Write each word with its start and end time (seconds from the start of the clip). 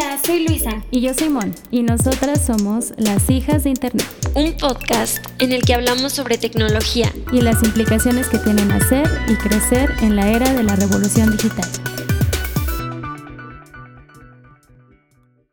Hola, 0.00 0.16
soy 0.24 0.46
Luisa. 0.46 0.80
Y 0.92 1.00
yo 1.00 1.12
soy 1.12 1.28
Mon, 1.28 1.52
y 1.72 1.82
nosotras 1.82 2.46
somos 2.46 2.94
las 2.98 3.28
hijas 3.30 3.64
de 3.64 3.70
Internet. 3.70 4.06
Un 4.36 4.56
podcast 4.56 5.18
en 5.42 5.50
el 5.50 5.62
que 5.62 5.74
hablamos 5.74 6.12
sobre 6.12 6.38
tecnología 6.38 7.12
y 7.32 7.40
las 7.40 7.64
implicaciones 7.64 8.28
que 8.28 8.38
tienen 8.38 8.70
hacer 8.70 9.08
y 9.26 9.34
crecer 9.34 9.90
en 10.00 10.14
la 10.14 10.30
era 10.30 10.52
de 10.52 10.62
la 10.62 10.76
revolución 10.76 11.32
digital. 11.32 11.68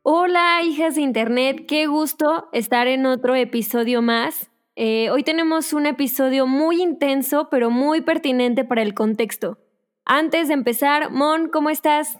Hola, 0.03 0.61
hijas 0.61 0.93
de 0.93 1.01
Internet, 1.01 1.65
qué 1.67 1.87
gusto 1.87 2.47
estar 2.53 2.85
en 2.85 3.07
otro 3.07 3.33
episodio 3.33 4.03
más. 4.03 4.51
Eh, 4.75 5.09
hoy 5.09 5.23
tenemos 5.23 5.73
un 5.73 5.87
episodio 5.87 6.45
muy 6.45 6.83
intenso, 6.83 7.47
pero 7.49 7.71
muy 7.71 8.01
pertinente 8.01 8.63
para 8.63 8.83
el 8.83 8.93
contexto. 8.93 9.57
Antes 10.05 10.49
de 10.49 10.53
empezar, 10.53 11.09
Mon, 11.09 11.49
¿cómo 11.49 11.71
estás? 11.71 12.19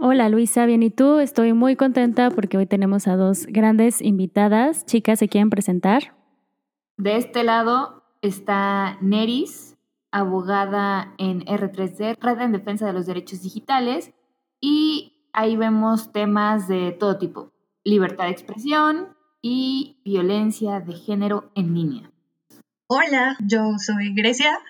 Hola 0.00 0.28
Luisa, 0.28 0.64
bien 0.64 0.84
y 0.84 0.90
tú, 0.90 1.18
estoy 1.18 1.54
muy 1.54 1.74
contenta 1.74 2.30
porque 2.30 2.56
hoy 2.56 2.66
tenemos 2.66 3.08
a 3.08 3.16
dos 3.16 3.46
grandes 3.46 4.00
invitadas. 4.00 4.86
Chicas, 4.86 5.18
¿se 5.18 5.28
quieren 5.28 5.50
presentar? 5.50 6.14
De 6.96 7.16
este 7.16 7.42
lado 7.42 8.04
está 8.22 8.96
Neris, 9.00 9.76
abogada 10.12 11.14
en 11.18 11.40
R3D, 11.40 12.16
Red 12.20 12.40
en 12.40 12.52
Defensa 12.52 12.86
de 12.86 12.92
los 12.92 13.06
Derechos 13.06 13.42
Digitales, 13.42 14.12
y 14.60 15.26
ahí 15.32 15.56
vemos 15.56 16.12
temas 16.12 16.68
de 16.68 16.92
todo 16.92 17.18
tipo, 17.18 17.50
libertad 17.82 18.26
de 18.26 18.30
expresión 18.30 19.16
y 19.42 20.00
violencia 20.04 20.78
de 20.78 20.92
género 20.92 21.50
en 21.56 21.74
línea. 21.74 22.12
Hola, 22.86 23.36
yo 23.44 23.72
soy 23.84 24.14
Grecia, 24.14 24.60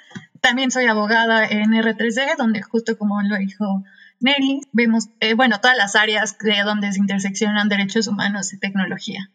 también 0.41 0.71
soy 0.71 0.87
abogada 0.87 1.45
en 1.47 1.73
R3D, 1.73 2.39
donde 2.39 2.63
justo 2.63 2.97
como 2.97 3.21
lo 3.21 3.37
dijo 3.37 3.85
Nelly, 4.21 4.61
vemos, 4.73 5.09
eh, 5.21 5.35
bueno, 5.35 5.61
todas 5.61 5.77
las 5.77 5.95
áreas 5.97 6.37
de 6.39 6.63
donde 6.65 6.93
se 6.93 7.01
interseccionan 7.01 7.69
derechos 7.69 8.09
humanos 8.09 8.53
y 8.53 8.59
tecnología. 8.59 9.31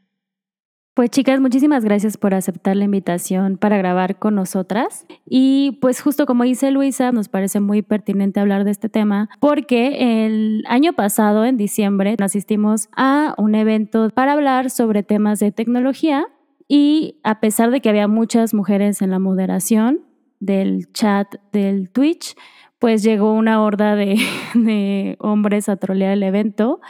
Pues 0.96 1.10
chicas, 1.10 1.40
muchísimas 1.40 1.84
gracias 1.84 2.18
por 2.18 2.36
aceptar 2.36 2.76
la 2.76 2.84
invitación 2.84 3.58
para 3.58 3.78
grabar 3.78 4.20
con 4.20 4.36
nosotras. 4.36 5.08
Y 5.26 5.80
pues 5.82 6.00
justo 6.02 6.28
como 6.28 6.44
dice 6.44 6.70
Luisa, 6.70 7.12
nos 7.12 7.30
parece 7.30 7.60
muy 7.60 7.82
pertinente 7.82 8.40
hablar 8.40 8.64
de 8.64 8.70
este 8.70 8.90
tema 8.90 9.28
porque 9.40 10.26
el 10.26 10.64
año 10.68 10.94
pasado, 10.94 11.46
en 11.46 11.58
diciembre, 11.58 12.16
asistimos 12.20 12.90
a 12.96 13.34
un 13.40 13.56
evento 13.56 14.12
para 14.12 14.34
hablar 14.34 14.70
sobre 14.70 15.02
temas 15.02 15.40
de 15.40 15.52
tecnología 15.52 16.28
y 16.68 17.20
a 17.24 17.40
pesar 17.40 17.72
de 17.72 17.82
que 17.82 17.90
había 17.90 18.08
muchas 18.08 18.54
mujeres 18.54 19.02
en 19.02 19.10
la 19.10 19.18
moderación 19.18 20.02
del 20.40 20.92
chat 20.94 21.28
del 21.52 21.90
Twitch, 21.90 22.36
pues 22.84 23.02
llegó 23.02 23.32
una 23.32 23.64
horda 23.64 23.96
de, 23.96 25.16
hombres 25.20 25.70
a 25.70 25.78
trolear 25.78 26.12
el 26.12 26.22
evento 26.22 26.82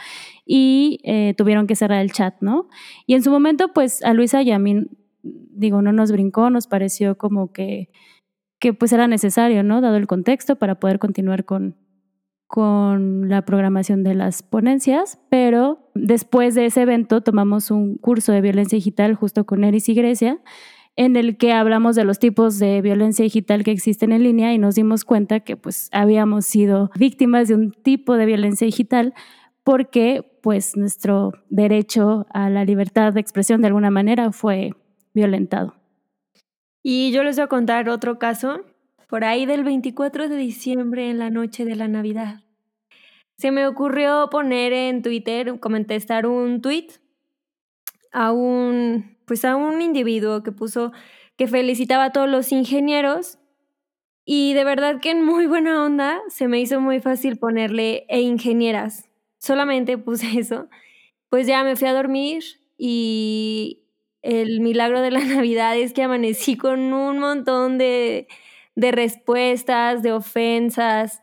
y 0.44 0.98
eh, 1.04 1.34
tuvieron 1.38 1.68
que 1.68 1.76
cerrar 1.76 2.00
el 2.00 2.10
chat, 2.10 2.34
¿no? 2.40 2.68
Y 3.06 3.14
en 3.14 3.22
su 3.22 3.30
momento, 3.30 3.72
pues 3.72 4.02
a 4.02 4.12
Luisa 4.12 4.42
y 4.42 4.50
a 4.50 4.58
mí, 4.58 4.86
digo, 5.22 5.82
no 5.82 5.92
nos 5.92 6.10
brincó, 6.10 6.50
nos 6.50 6.66
pareció 6.66 7.16
como 7.16 7.52
que, 7.52 7.90
que 8.58 8.74
pues 8.74 8.92
era 8.92 9.06
necesario, 9.06 9.62
¿no? 9.62 9.80
Dado 9.80 9.94
el 9.94 10.08
contexto 10.08 10.56
para 10.56 10.80
poder 10.80 10.98
continuar 10.98 11.44
con, 11.44 11.76
con 12.48 13.28
la 13.28 13.44
programación 13.44 14.02
de 14.02 14.16
las 14.16 14.42
ponencias, 14.42 15.20
pero 15.30 15.92
después 15.94 16.56
de 16.56 16.66
ese 16.66 16.82
evento 16.82 17.20
tomamos 17.20 17.70
un 17.70 17.98
curso 17.98 18.32
de 18.32 18.40
violencia 18.40 18.74
digital 18.74 19.14
justo 19.14 19.46
con 19.46 19.62
Eris 19.62 19.88
y 19.88 19.94
Grecia 19.94 20.40
en 20.96 21.16
el 21.16 21.36
que 21.36 21.52
hablamos 21.52 21.96
de 21.96 22.04
los 22.04 22.18
tipos 22.18 22.58
de 22.58 22.80
violencia 22.80 23.24
digital 23.24 23.64
que 23.64 23.72
existen 23.72 24.12
en 24.12 24.22
línea 24.22 24.52
y 24.52 24.58
nos 24.58 24.76
dimos 24.76 25.04
cuenta 25.04 25.40
que 25.40 25.56
pues 25.56 25.88
habíamos 25.92 26.46
sido 26.46 26.90
víctimas 26.96 27.48
de 27.48 27.54
un 27.54 27.72
tipo 27.72 28.14
de 28.16 28.26
violencia 28.26 28.64
digital 28.64 29.12
porque 29.64 30.38
pues 30.42 30.76
nuestro 30.76 31.32
derecho 31.48 32.26
a 32.30 32.50
la 32.50 32.64
libertad 32.64 33.12
de 33.12 33.20
expresión 33.20 33.60
de 33.60 33.68
alguna 33.68 33.90
manera 33.90 34.30
fue 34.30 34.72
violentado. 35.14 35.74
Y 36.82 37.12
yo 37.12 37.24
les 37.24 37.36
voy 37.36 37.44
a 37.44 37.48
contar 37.48 37.88
otro 37.88 38.18
caso, 38.18 38.60
por 39.08 39.24
ahí 39.24 39.46
del 39.46 39.64
24 39.64 40.28
de 40.28 40.36
diciembre 40.36 41.08
en 41.08 41.18
la 41.18 41.30
noche 41.30 41.64
de 41.64 41.76
la 41.76 41.88
Navidad. 41.88 42.42
Se 43.38 43.50
me 43.50 43.66
ocurrió 43.66 44.28
poner 44.30 44.72
en 44.72 45.02
Twitter, 45.02 45.58
contestar 45.58 46.26
un 46.26 46.60
tweet 46.60 46.88
a 48.12 48.32
un 48.32 49.13
pues 49.26 49.44
a 49.44 49.56
un 49.56 49.82
individuo 49.82 50.42
que 50.42 50.52
puso 50.52 50.92
que 51.36 51.48
felicitaba 51.48 52.04
a 52.04 52.12
todos 52.12 52.28
los 52.28 52.52
ingenieros 52.52 53.38
y 54.24 54.54
de 54.54 54.64
verdad 54.64 55.00
que 55.00 55.10
en 55.10 55.24
muy 55.24 55.46
buena 55.46 55.84
onda 55.84 56.20
se 56.28 56.48
me 56.48 56.60
hizo 56.60 56.80
muy 56.80 57.00
fácil 57.00 57.36
ponerle 57.36 58.06
e 58.08 58.20
ingenieras. 58.20 59.08
Solamente 59.38 59.98
puse 59.98 60.38
eso. 60.38 60.68
Pues 61.28 61.46
ya 61.46 61.62
me 61.64 61.76
fui 61.76 61.88
a 61.88 61.92
dormir 61.92 62.42
y 62.78 63.82
el 64.22 64.60
milagro 64.60 65.00
de 65.02 65.10
la 65.10 65.20
Navidad 65.24 65.76
es 65.76 65.92
que 65.92 66.02
amanecí 66.02 66.56
con 66.56 66.92
un 66.92 67.18
montón 67.18 67.76
de, 67.76 68.28
de 68.74 68.92
respuestas, 68.92 70.02
de 70.02 70.12
ofensas, 70.12 71.22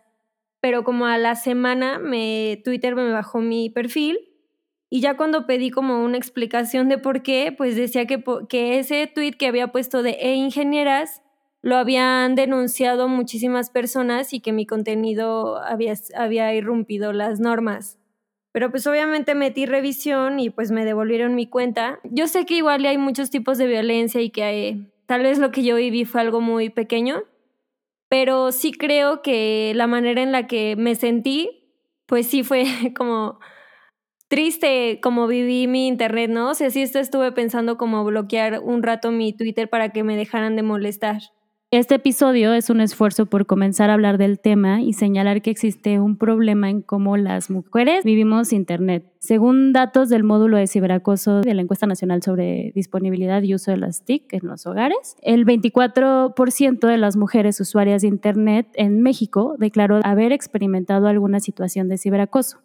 pero 0.59 0.84
como 0.84 1.07
a 1.07 1.17
la 1.17 1.35
semana 1.35 1.97
me 1.97 2.61
Twitter 2.63 2.95
me 2.95 3.11
bajó 3.11 3.40
mi 3.40 3.69
perfil 3.72 4.30
y 4.94 5.00
ya 5.00 5.16
cuando 5.16 5.47
pedí 5.47 5.72
como 5.72 6.03
una 6.03 6.18
explicación 6.18 6.90
de 6.90 6.97
por 6.97 7.24
qué, 7.24 7.53
pues 7.57 7.78
decía 7.78 8.06
que, 8.06 8.22
que 8.50 8.78
ese 8.78 9.07
tweet 9.07 9.31
que 9.31 9.47
había 9.47 9.72
puesto 9.72 10.03
de 10.03 10.18
e 10.19 10.35
ingenieras 10.35 11.24
lo 11.62 11.78
habían 11.78 12.35
denunciado 12.35 13.07
muchísimas 13.07 13.69
personas 13.69 14.34
y 14.34 14.41
que 14.41 14.52
mi 14.52 14.66
contenido 14.66 15.63
había, 15.63 15.94
había 16.13 16.53
irrumpido 16.53 17.13
las 17.13 17.40
normas. 17.40 18.00
Pero 18.52 18.69
pues 18.69 18.85
obviamente 18.85 19.34
metí 19.34 19.66
revisión 19.66 20.41
y 20.41 20.50
pues 20.50 20.72
me 20.72 20.84
devolvieron 20.84 21.35
mi 21.35 21.47
cuenta. 21.47 22.02
Yo 22.03 22.28
sé 22.28 22.46
que 22.46 22.56
igual 22.56 22.85
hay 22.85 22.97
muchos 22.97 23.29
tipos 23.29 23.58
de 23.58 23.68
violencia 23.68 24.19
y 24.19 24.29
que 24.29 24.91
tal 25.06 25.23
vez 25.23 25.40
lo 25.40 25.52
que 25.52 25.63
yo 25.63 25.78
viví 25.78 26.03
fue 26.03 26.19
algo 26.19 26.41
muy 26.41 26.69
pequeño, 26.69 27.23
pero 28.09 28.52
sí 28.52 28.73
creo 28.73 29.22
que 29.22 29.72
la 29.73 29.88
manera 29.88 30.22
en 30.22 30.34
la 30.34 30.47
que 30.47 30.75
me 30.75 30.96
sentí, 30.96 31.72
pues 32.08 32.28
sí 32.28 32.44
fue 32.44 32.66
como 32.97 33.40
triste 34.31 35.01
como 35.03 35.27
viví 35.27 35.67
mi 35.67 35.87
internet, 35.87 36.31
¿no? 36.31 36.51
O 36.51 36.53
sea, 36.53 36.71
sí 36.71 36.81
estuve 36.81 37.33
pensando 37.33 37.77
como 37.77 38.05
bloquear 38.05 38.61
un 38.63 38.81
rato 38.81 39.11
mi 39.11 39.33
Twitter 39.33 39.69
para 39.69 39.89
que 39.89 40.03
me 40.03 40.15
dejaran 40.15 40.55
de 40.55 40.63
molestar. 40.63 41.21
Este 41.69 41.95
episodio 41.95 42.53
es 42.53 42.69
un 42.69 42.79
esfuerzo 42.79 43.25
por 43.25 43.45
comenzar 43.45 43.89
a 43.89 43.93
hablar 43.93 44.17
del 44.17 44.39
tema 44.39 44.81
y 44.81 44.93
señalar 44.93 45.41
que 45.41 45.51
existe 45.51 45.99
un 45.99 46.17
problema 46.17 46.69
en 46.69 46.81
cómo 46.81 47.17
las 47.17 47.49
mujeres 47.49 48.05
vivimos 48.05 48.53
Internet. 48.53 49.05
Según 49.19 49.73
datos 49.73 50.07
del 50.07 50.23
módulo 50.23 50.55
de 50.55 50.67
ciberacoso 50.67 51.41
de 51.41 51.53
la 51.53 51.61
encuesta 51.61 51.85
nacional 51.85 52.23
sobre 52.23 52.71
disponibilidad 52.73 53.41
y 53.43 53.53
uso 53.53 53.71
de 53.71 53.77
las 53.77 54.05
TIC 54.05 54.33
en 54.33 54.47
los 54.47 54.65
hogares, 54.65 55.17
el 55.21 55.45
24% 55.45 56.87
de 56.87 56.97
las 56.97 57.17
mujeres 57.17 57.59
usuarias 57.59 58.01
de 58.01 58.07
Internet 58.07 58.67
en 58.75 59.01
México 59.01 59.55
declaró 59.59 59.99
haber 60.03 60.31
experimentado 60.31 61.07
alguna 61.07 61.41
situación 61.41 61.89
de 61.89 61.97
ciberacoso. 61.97 62.59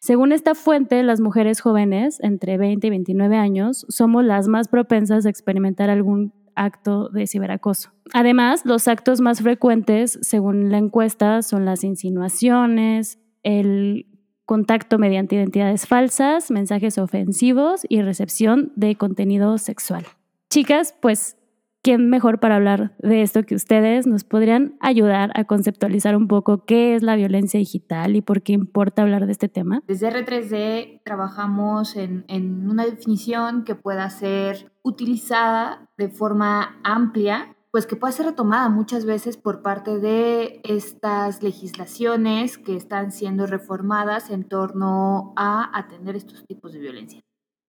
Según 0.00 0.32
esta 0.32 0.54
fuente, 0.54 1.02
las 1.02 1.20
mujeres 1.20 1.60
jóvenes 1.60 2.18
entre 2.20 2.58
20 2.58 2.86
y 2.86 2.90
29 2.90 3.36
años 3.36 3.86
somos 3.88 4.24
las 4.24 4.48
más 4.48 4.68
propensas 4.68 5.26
a 5.26 5.30
experimentar 5.30 5.90
algún 5.90 6.32
acto 6.54 7.08
de 7.08 7.26
ciberacoso. 7.26 7.90
Además, 8.12 8.64
los 8.64 8.88
actos 8.88 9.20
más 9.20 9.42
frecuentes, 9.42 10.18
según 10.22 10.70
la 10.70 10.78
encuesta, 10.78 11.42
son 11.42 11.64
las 11.64 11.84
insinuaciones, 11.84 13.18
el 13.42 14.06
contacto 14.44 14.98
mediante 14.98 15.36
identidades 15.36 15.86
falsas, 15.86 16.50
mensajes 16.50 16.98
ofensivos 16.98 17.82
y 17.88 18.00
recepción 18.02 18.72
de 18.76 18.94
contenido 18.94 19.58
sexual. 19.58 20.06
Chicas, 20.50 20.94
pues 21.02 21.36
¿quién 21.86 22.10
mejor 22.10 22.40
para 22.40 22.56
hablar 22.56 22.96
de 22.98 23.22
esto 23.22 23.44
que 23.44 23.54
ustedes? 23.54 24.08
Nos 24.08 24.24
podrían 24.24 24.76
ayudar 24.80 25.30
a 25.36 25.44
conceptualizar 25.44 26.16
un 26.16 26.26
poco 26.26 26.64
qué 26.64 26.96
es 26.96 27.02
la 27.04 27.14
violencia 27.14 27.60
digital 27.60 28.16
y 28.16 28.22
por 28.22 28.42
qué 28.42 28.54
importa 28.54 29.02
hablar 29.02 29.26
de 29.26 29.30
este 29.30 29.48
tema. 29.48 29.84
Desde 29.86 30.10
R3D 30.10 31.02
trabajamos 31.04 31.94
en, 31.94 32.24
una 32.68 32.84
definición 32.84 33.62
que 33.62 33.76
pueda 33.76 34.10
ser 34.10 34.72
utilizada 34.82 35.88
de 35.96 36.08
forma 36.08 36.80
amplia 36.82 37.54
pues 37.70 37.86
que 37.86 37.94
pueda 37.94 38.10
ser 38.10 38.26
retomada 38.26 38.68
muchas 38.68 39.04
veces 39.04 39.36
por 39.36 39.62
parte 39.62 40.00
de 40.00 40.60
estas 40.64 41.40
legislaciones 41.44 42.58
que 42.58 42.74
están 42.74 43.12
siendo 43.12 43.46
reformadas 43.46 44.30
en 44.30 44.42
torno 44.42 45.34
a 45.36 45.70
atender 45.78 46.16
estos 46.16 46.44
tipos 46.46 46.72
de 46.72 46.80
violencia. 46.80 47.20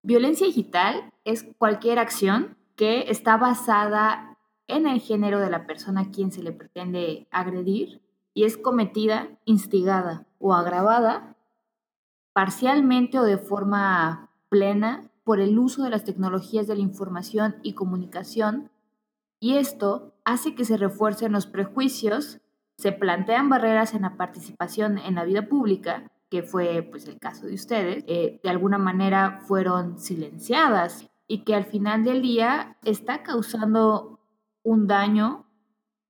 Violencia 0.04 0.46
digital 0.46 1.10
es 1.24 1.46
cualquier 1.58 1.98
acción 1.98 2.56
que 2.76 3.10
está 3.10 3.36
basada 3.36 4.38
en 4.66 4.86
el 4.86 5.00
género 5.00 5.40
de 5.40 5.50
la 5.50 5.66
persona 5.66 6.02
a 6.02 6.10
quien 6.10 6.32
se 6.32 6.42
le 6.42 6.52
pretende 6.52 7.28
agredir 7.30 8.00
y 8.32 8.44
es 8.44 8.56
cometida, 8.56 9.28
instigada 9.44 10.26
o 10.38 10.54
agravada 10.54 11.36
parcialmente 12.32 13.18
o 13.18 13.22
de 13.22 13.38
forma 13.38 14.30
plena 14.48 15.10
por 15.22 15.40
el 15.40 15.58
uso 15.58 15.84
de 15.84 15.90
las 15.90 16.04
tecnologías 16.04 16.66
de 16.66 16.74
la 16.74 16.82
información 16.82 17.56
y 17.62 17.74
comunicación 17.74 18.70
y 19.40 19.56
esto 19.56 20.14
hace 20.24 20.54
que 20.54 20.64
se 20.64 20.76
refuercen 20.76 21.32
los 21.32 21.46
prejuicios, 21.46 22.40
se 22.76 22.92
plantean 22.92 23.48
barreras 23.48 23.94
en 23.94 24.02
la 24.02 24.16
participación 24.16 24.98
en 24.98 25.14
la 25.14 25.24
vida 25.24 25.48
pública 25.48 26.10
que 26.30 26.42
fue 26.42 26.82
pues 26.82 27.06
el 27.06 27.18
caso 27.18 27.46
de 27.46 27.54
ustedes, 27.54 28.04
eh, 28.08 28.40
de 28.42 28.50
alguna 28.50 28.78
manera 28.78 29.40
fueron 29.46 29.98
silenciadas 29.98 31.08
y 31.26 31.44
que 31.44 31.54
al 31.54 31.64
final 31.64 32.04
del 32.04 32.22
día 32.22 32.76
está 32.84 33.22
causando 33.22 34.20
un 34.62 34.86
daño, 34.86 35.46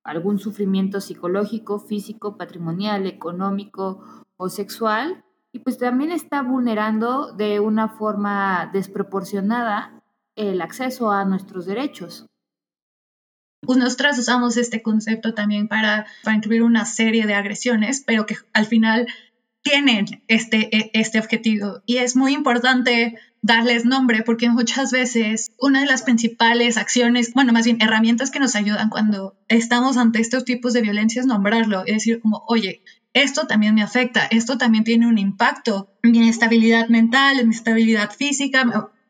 algún 0.03 0.39
sufrimiento 0.39 1.01
psicológico, 1.01 1.79
físico, 1.79 2.37
patrimonial, 2.37 3.07
económico 3.07 4.25
o 4.37 4.49
sexual, 4.49 5.25
y 5.53 5.61
pues 5.61 5.79
también 5.79 6.11
está 6.11 6.43
vulnerando 6.43 7.33
de 7.33 7.61
una 7.61 7.89
forma 7.89 8.71
desproporcionada 8.73 10.03
el 10.35 10.61
acceso 10.61 11.11
a 11.13 11.25
nuestros 11.25 11.65
derechos. 11.67 12.27
Pues 13.61 13.79
nosotras 13.79 14.19
usamos 14.19 14.57
este 14.57 14.83
concepto 14.83 15.33
también 15.33 15.69
para, 15.69 16.07
para 16.23 16.37
incluir 16.37 16.63
una 16.63 16.85
serie 16.85 17.27
de 17.27 17.35
agresiones, 17.35 18.03
pero 18.05 18.27
que 18.27 18.37
al 18.53 18.67
final 18.67 19.07
tienen 19.63 20.23
este, 20.29 20.77
e, 20.77 20.91
este 20.93 21.19
objetivo. 21.19 21.83
Y 21.87 21.97
es 21.97 22.15
muy 22.17 22.35
importante 22.35 23.19
darles 23.45 23.85
nombre 23.85 24.23
porque 24.23 24.49
muchas 24.49 24.91
veces 24.91 25.53
una 25.59 25.81
de 25.81 25.87
las 25.87 26.03
principales 26.03 26.79
acciones, 26.79 27.35
bueno, 27.35 27.53
más 27.53 27.67
bien 27.67 27.77
herramientas 27.83 28.31
que 28.31 28.41
nos 28.41 28.57
ayudan 28.57 28.89
cuando 28.89 29.37
estamos 29.49 29.99
ante 29.99 30.23
estos 30.23 30.47
tipos 30.47 30.73
de 30.73 30.81
violencia 30.81 31.21
es 31.21 31.27
nombrarlo 31.27 31.83
es 31.85 31.97
decir 31.97 32.21
como, 32.21 32.43
oye, 32.49 32.83
esto 33.13 33.47
también 33.47 33.75
me 33.75 33.83
afecta, 33.83 34.25
esto 34.25 34.57
también 34.57 34.83
tiene 34.83 35.07
un 35.07 35.19
impacto 35.19 35.91
en 36.03 36.13
mi 36.13 36.27
estabilidad 36.27 36.89
mental, 36.89 37.39
en 37.39 37.49
mi 37.49 37.55
estabilidad 37.55 38.11
física, 38.11 38.65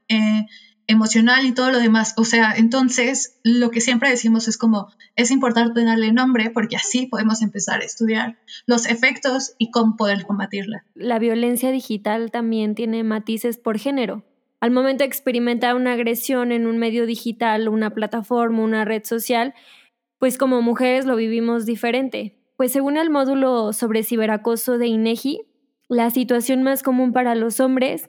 eh, 0.08 0.46
emocional 0.86 1.46
y 1.46 1.52
todo 1.52 1.70
lo 1.70 1.78
demás. 1.78 2.14
O 2.16 2.24
sea, 2.24 2.54
entonces 2.56 3.38
lo 3.42 3.70
que 3.70 3.80
siempre 3.80 4.10
decimos 4.10 4.48
es 4.48 4.58
como, 4.58 4.88
es 5.16 5.30
importante 5.30 5.84
darle 5.84 6.12
nombre 6.12 6.50
porque 6.50 6.76
así 6.76 7.06
podemos 7.06 7.42
empezar 7.42 7.80
a 7.80 7.84
estudiar 7.84 8.36
los 8.66 8.86
efectos 8.86 9.54
y 9.58 9.70
cómo 9.70 9.96
poder 9.96 10.24
combatirla. 10.26 10.84
La 10.94 11.18
violencia 11.18 11.70
digital 11.70 12.30
también 12.30 12.74
tiene 12.74 13.04
matices 13.04 13.58
por 13.58 13.78
género. 13.78 14.24
Al 14.60 14.70
momento 14.70 15.04
de 15.04 15.08
experimentar 15.08 15.74
una 15.74 15.92
agresión 15.92 16.50
en 16.52 16.66
un 16.66 16.78
medio 16.78 17.06
digital, 17.06 17.68
una 17.68 17.90
plataforma, 17.90 18.62
una 18.62 18.84
red 18.84 19.04
social, 19.04 19.54
pues 20.18 20.38
como 20.38 20.62
mujeres 20.62 21.04
lo 21.04 21.16
vivimos 21.16 21.66
diferente. 21.66 22.38
Pues 22.56 22.72
según 22.72 22.96
el 22.96 23.10
módulo 23.10 23.72
sobre 23.72 24.04
ciberacoso 24.04 24.78
de 24.78 24.86
INEGI, 24.86 25.42
la 25.88 26.10
situación 26.10 26.62
más 26.62 26.82
común 26.82 27.12
para 27.12 27.34
los 27.34 27.60
hombres 27.60 28.08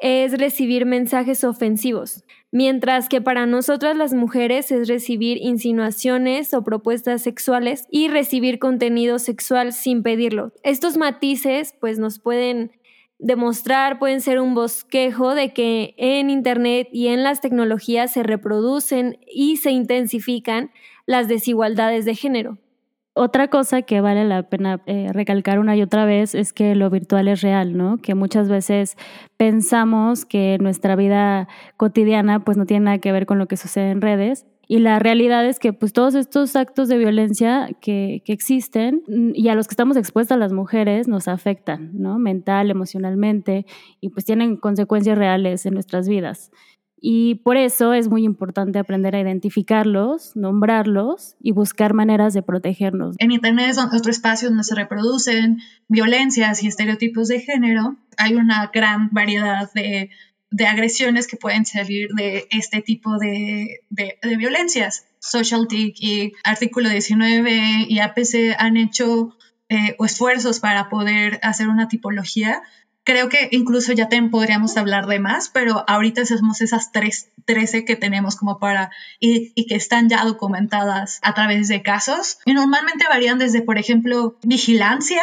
es 0.00 0.38
recibir 0.38 0.86
mensajes 0.86 1.44
ofensivos, 1.44 2.24
mientras 2.50 3.08
que 3.08 3.20
para 3.20 3.46
nosotras 3.46 3.96
las 3.96 4.12
mujeres 4.12 4.70
es 4.72 4.88
recibir 4.88 5.38
insinuaciones 5.40 6.52
o 6.54 6.64
propuestas 6.64 7.22
sexuales 7.22 7.86
y 7.90 8.08
recibir 8.08 8.58
contenido 8.58 9.18
sexual 9.18 9.72
sin 9.72 10.02
pedirlo. 10.02 10.52
Estos 10.62 10.96
matices 10.96 11.74
pues 11.80 11.98
nos 11.98 12.18
pueden 12.18 12.72
demostrar, 13.18 13.98
pueden 13.98 14.20
ser 14.20 14.40
un 14.40 14.54
bosquejo 14.54 15.34
de 15.34 15.52
que 15.52 15.94
en 15.96 16.30
Internet 16.30 16.88
y 16.92 17.08
en 17.08 17.22
las 17.22 17.40
tecnologías 17.40 18.12
se 18.12 18.22
reproducen 18.22 19.18
y 19.26 19.56
se 19.56 19.70
intensifican 19.70 20.70
las 21.06 21.28
desigualdades 21.28 22.04
de 22.04 22.14
género. 22.14 22.58
Otra 23.16 23.46
cosa 23.46 23.82
que 23.82 24.00
vale 24.00 24.24
la 24.24 24.42
pena 24.42 24.82
eh, 24.86 25.08
recalcar 25.12 25.60
una 25.60 25.76
y 25.76 25.82
otra 25.82 26.04
vez 26.04 26.34
es 26.34 26.52
que 26.52 26.74
lo 26.74 26.90
virtual 26.90 27.28
es 27.28 27.42
real, 27.42 27.76
¿no? 27.76 27.98
Que 27.98 28.16
muchas 28.16 28.48
veces 28.48 28.96
pensamos 29.36 30.24
que 30.24 30.58
nuestra 30.60 30.96
vida 30.96 31.46
cotidiana 31.76 32.44
pues 32.44 32.56
no 32.56 32.66
tiene 32.66 32.86
nada 32.86 32.98
que 32.98 33.12
ver 33.12 33.26
con 33.26 33.38
lo 33.38 33.46
que 33.46 33.56
sucede 33.56 33.92
en 33.92 34.00
redes. 34.00 34.46
Y 34.66 34.78
la 34.80 34.98
realidad 34.98 35.46
es 35.46 35.60
que 35.60 35.72
pues 35.72 35.92
todos 35.92 36.16
estos 36.16 36.56
actos 36.56 36.88
de 36.88 36.98
violencia 36.98 37.68
que, 37.80 38.22
que 38.24 38.32
existen 38.32 39.02
mm, 39.06 39.30
y 39.34 39.48
a 39.48 39.54
los 39.54 39.68
que 39.68 39.74
estamos 39.74 39.96
expuestas 39.96 40.36
las 40.36 40.52
mujeres 40.52 41.06
nos 41.06 41.28
afectan, 41.28 41.90
¿no? 41.92 42.18
Mental, 42.18 42.68
emocionalmente 42.68 43.64
y 44.00 44.08
pues 44.08 44.24
tienen 44.24 44.56
consecuencias 44.56 45.16
reales 45.16 45.66
en 45.66 45.74
nuestras 45.74 46.08
vidas. 46.08 46.50
Y 47.06 47.34
por 47.34 47.58
eso 47.58 47.92
es 47.92 48.08
muy 48.08 48.24
importante 48.24 48.78
aprender 48.78 49.14
a 49.14 49.20
identificarlos, 49.20 50.34
nombrarlos 50.36 51.36
y 51.38 51.52
buscar 51.52 51.92
maneras 51.92 52.32
de 52.32 52.40
protegernos. 52.40 53.16
En 53.18 53.30
Internet 53.30 53.72
es 53.72 53.78
otro 53.78 54.10
espacio 54.10 54.48
donde 54.48 54.64
se 54.64 54.74
reproducen 54.74 55.60
violencias 55.86 56.62
y 56.62 56.66
estereotipos 56.66 57.28
de 57.28 57.40
género. 57.40 57.98
Hay 58.16 58.36
una 58.36 58.70
gran 58.72 59.10
variedad 59.12 59.70
de, 59.74 60.08
de 60.50 60.66
agresiones 60.66 61.26
que 61.26 61.36
pueden 61.36 61.66
salir 61.66 62.08
de 62.16 62.46
este 62.50 62.80
tipo 62.80 63.18
de, 63.18 63.80
de, 63.90 64.36
violencias. 64.38 65.04
SocialTIC 65.18 65.96
y 66.00 66.32
Artículo 66.42 66.88
19 66.88 67.84
y 67.86 67.98
APC 67.98 68.56
han 68.56 68.78
hecho 68.78 69.36
eh, 69.68 69.94
esfuerzos 69.98 70.58
para 70.58 70.88
poder 70.88 71.38
hacer 71.42 71.68
una 71.68 71.86
tipología 71.86 72.62
Creo 73.04 73.28
que 73.28 73.48
incluso 73.50 73.92
ya 73.92 74.08
podríamos 74.30 74.76
hablar 74.76 75.06
de 75.06 75.20
más, 75.20 75.50
pero 75.50 75.84
ahorita 75.86 76.24
somos 76.24 76.62
esas 76.62 76.90
tres, 76.90 77.30
13 77.44 77.84
que 77.84 77.96
tenemos 77.96 78.36
como 78.36 78.58
para, 78.58 78.90
y, 79.20 79.52
y, 79.54 79.66
que 79.66 79.74
están 79.74 80.08
ya 80.08 80.24
documentadas 80.24 81.18
a 81.22 81.34
través 81.34 81.68
de 81.68 81.82
casos. 81.82 82.38
Y 82.46 82.54
normalmente 82.54 83.04
varían 83.06 83.38
desde, 83.38 83.60
por 83.60 83.76
ejemplo, 83.78 84.38
vigilancia 84.42 85.22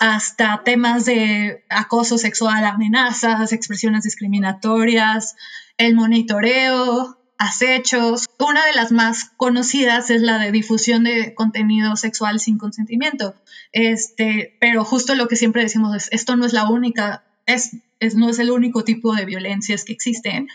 hasta 0.00 0.62
temas 0.64 1.04
de 1.04 1.64
acoso 1.68 2.18
sexual, 2.18 2.64
amenazas, 2.64 3.52
expresiones 3.52 4.02
discriminatorias, 4.02 5.36
el 5.76 5.94
monitoreo, 5.94 7.19
acechos. 7.40 8.26
Una 8.38 8.64
de 8.66 8.74
las 8.74 8.92
más 8.92 9.30
conocidas 9.38 10.10
es 10.10 10.20
la 10.20 10.38
de 10.38 10.52
difusión 10.52 11.04
de 11.04 11.34
contenido 11.34 11.96
sexual 11.96 12.38
sin 12.38 12.58
consentimiento. 12.58 13.34
Este, 13.72 14.58
pero 14.60 14.84
justo 14.84 15.14
lo 15.14 15.26
que 15.26 15.36
siempre 15.36 15.62
decimos 15.62 15.96
es, 15.96 16.08
esto 16.12 16.36
no 16.36 16.44
es 16.44 16.52
la 16.52 16.68
única, 16.68 17.24
es, 17.46 17.70
no 18.14 18.28
es 18.28 18.38
el 18.38 18.50
único 18.50 18.84
tipo 18.84 19.14
de 19.14 19.24
violencias 19.24 19.84
que 19.84 19.94
existen. 19.94 20.48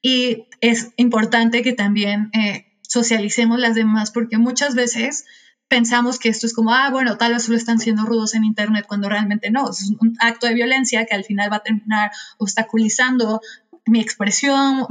Y 0.00 0.46
es 0.60 0.90
importante 0.96 1.62
que 1.62 1.72
también 1.72 2.30
eh, 2.32 2.66
socialicemos 2.82 3.58
las 3.58 3.74
demás 3.74 4.12
porque 4.12 4.38
muchas 4.38 4.76
veces 4.76 5.24
pensamos 5.66 6.20
que 6.20 6.28
esto 6.28 6.46
es 6.46 6.54
como, 6.54 6.72
ah, 6.72 6.88
bueno, 6.90 7.18
tal 7.18 7.32
vez 7.32 7.42
solo 7.42 7.58
están 7.58 7.80
siendo 7.80 8.04
rudos 8.04 8.36
en 8.36 8.44
Internet 8.44 8.86
cuando 8.86 9.08
realmente 9.08 9.50
no. 9.50 9.70
Es 9.70 9.90
un 9.98 10.16
acto 10.20 10.46
de 10.46 10.54
violencia 10.54 11.04
que 11.04 11.16
al 11.16 11.24
final 11.24 11.52
va 11.52 11.56
a 11.56 11.62
terminar 11.64 12.12
obstaculizando 12.38 13.40
mi 13.88 14.00
expresión, 14.00 14.86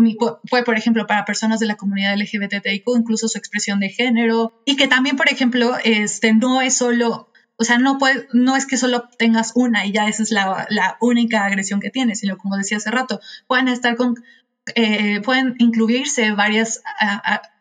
fue 0.46 0.64
por 0.64 0.78
ejemplo 0.78 1.08
para 1.08 1.26
personas 1.26 1.60
de 1.60 1.68
la 1.68 1.76
comunidad 1.76 2.16
LGBTIQ, 2.18 2.84
incluso 2.98 3.28
su 3.28 3.38
expresión 3.38 3.80
de 3.80 3.90
género, 3.90 4.62
y 4.66 4.76
que 4.76 4.88
también, 4.88 5.16
por 5.16 5.30
ejemplo, 5.30 5.78
este, 5.84 6.34
no 6.34 6.62
es 6.62 6.78
solo, 6.78 7.32
o 7.58 7.64
sea, 7.64 7.78
no, 7.78 7.98
puede, 7.98 8.28
no 8.34 8.56
es 8.56 8.66
que 8.66 8.78
solo 8.78 9.10
tengas 9.18 9.52
una 9.56 9.86
y 9.86 9.92
ya 9.92 10.08
esa 10.08 10.24
es 10.24 10.32
la, 10.32 10.68
la 10.70 10.98
única 11.02 11.46
agresión 11.46 11.80
que 11.80 11.90
tienes, 11.90 12.20
sino 12.20 12.38
como 12.38 12.58
decía 12.58 12.78
hace 12.78 12.92
rato, 12.92 13.20
pueden 13.48 13.68
estar 13.68 13.96
con, 13.96 14.16
eh, 14.76 15.22
pueden 15.22 15.56
incluirse 15.60 16.32
varias 16.32 16.82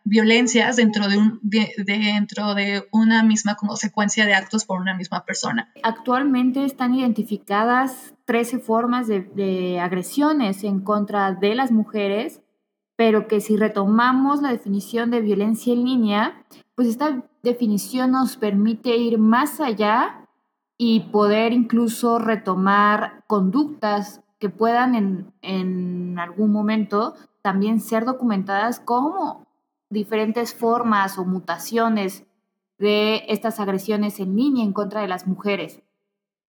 violencias 0.05 0.77
dentro 0.77 1.09
de, 1.09 1.19
un, 1.19 1.41
dentro 1.43 2.55
de 2.55 2.87
una 2.93 3.23
misma 3.25 3.57
como 3.57 3.77
secuencia 3.77 4.25
de 4.25 4.35
actos 4.35 4.65
por 4.65 4.81
una 4.81 4.95
misma 4.95 5.25
persona. 5.25 5.73
Actualmente 5.83 6.65
están 6.65 6.95
identificadas 6.95 8.15
13 8.25 8.61
formas 8.61 9.09
de, 9.09 9.23
de 9.23 9.81
agresiones 9.81 10.63
en 10.63 10.81
contra 10.81 11.33
de 11.33 11.57
las 11.57 11.73
mujeres, 11.73 12.41
pero 12.95 13.27
que 13.27 13.41
si 13.41 13.57
retomamos 13.57 14.43
la 14.43 14.53
definición 14.53 15.11
de 15.11 15.21
violencia 15.21 15.73
en 15.73 15.85
línea, 15.85 16.45
pues 16.77 16.89
esta 16.89 17.25
definición 17.43 18.13
nos 18.13 18.37
permite 18.37 18.97
ir 18.97 19.19
más 19.19 19.61
allá 19.61 20.27
y 20.79 21.01
poder 21.01 21.53
incluso 21.53 22.19
retomar 22.19 23.25
conductas 23.27 24.21
que 24.39 24.49
puedan 24.51 24.95
en, 24.95 25.33
en 25.43 26.19
algún 26.19 26.53
momento 26.53 27.15
también 27.43 27.81
ser 27.81 28.05
documentadas 28.05 28.81
como 28.81 29.47
diferentes 29.89 30.55
formas 30.55 31.19
o 31.19 31.25
mutaciones 31.25 32.25
de 32.79 33.23
estas 33.29 33.61
agresiones 33.61 34.21
en 34.21 34.37
línea 34.37 34.65
en 34.65 34.73
contra 34.73 35.01
de 35.01 35.09
las 35.09 35.27
mujeres. 35.27 35.83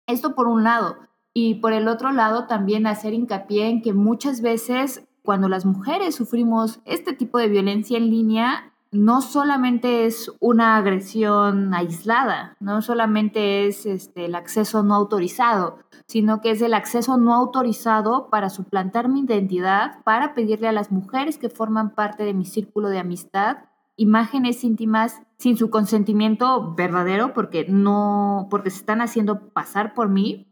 Esto 0.08 0.36
por 0.36 0.48
un 0.48 0.64
lado. 0.64 0.98
Y 1.34 1.56
por 1.56 1.72
el 1.72 1.88
otro 1.88 2.12
lado 2.12 2.46
también 2.46 2.86
hacer 2.86 3.14
hincapié 3.14 3.70
en 3.70 3.82
que 3.82 3.94
muchas 3.94 4.42
veces 4.42 5.08
cuando 5.24 5.48
las 5.48 5.66
mujeres 5.66 6.16
sufrimos 6.16 6.82
este 6.86 7.14
tipo 7.14 7.38
de 7.38 7.48
violencia 7.48 7.98
en 7.98 8.10
línea, 8.10 8.74
no 8.92 9.22
solamente 9.22 10.06
es 10.06 10.32
una 10.40 10.76
agresión 10.76 11.74
aislada, 11.74 12.58
no 12.60 12.82
solamente 12.82 13.68
es 13.68 13.86
este, 13.86 14.26
el 14.26 14.36
acceso 14.36 14.84
no 14.84 14.96
autorizado, 14.96 15.80
sino 16.08 16.42
que 16.42 16.52
es 16.52 16.62
el 16.62 16.74
acceso 16.74 17.18
no 17.18 17.34
autorizado 17.34 18.30
para 18.30 18.50
suplantar 18.50 19.08
mi 19.08 19.22
identidad, 19.22 20.04
para 20.04 20.34
pedirle 20.34 20.68
a 20.68 20.74
las 20.74 20.92
mujeres 20.92 21.38
que 21.38 21.50
forman 21.50 21.96
parte 21.96 22.24
de 22.24 22.34
mi 22.34 22.46
círculo 22.46 22.90
de 22.90 23.00
amistad 23.00 23.58
imágenes 24.02 24.64
íntimas 24.64 25.22
sin 25.38 25.58
su 25.58 25.70
consentimiento 25.70 26.74
verdadero, 26.74 27.34
porque 27.34 27.66
no, 27.68 28.48
porque 28.50 28.72
se 28.72 28.78
están 28.78 29.00
haciendo 29.00 29.50
pasar 29.50 29.94
por 29.94 30.10
mí, 30.10 30.48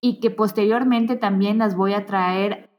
y 0.00 0.20
que 0.20 0.30
posteriormente 0.30 1.16
también 1.16 1.58
las 1.58 1.74
voy 1.74 1.92
a 1.92 2.06
traer 2.06 2.70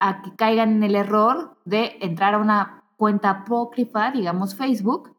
a 0.00 0.22
que 0.22 0.34
caigan 0.34 0.72
en 0.72 0.82
el 0.82 0.96
error 0.96 1.56
de 1.64 1.98
entrar 2.00 2.34
a 2.34 2.38
una 2.38 2.83
cuenta 2.96 3.30
apócrifa, 3.30 4.10
digamos 4.10 4.54
Facebook, 4.54 5.16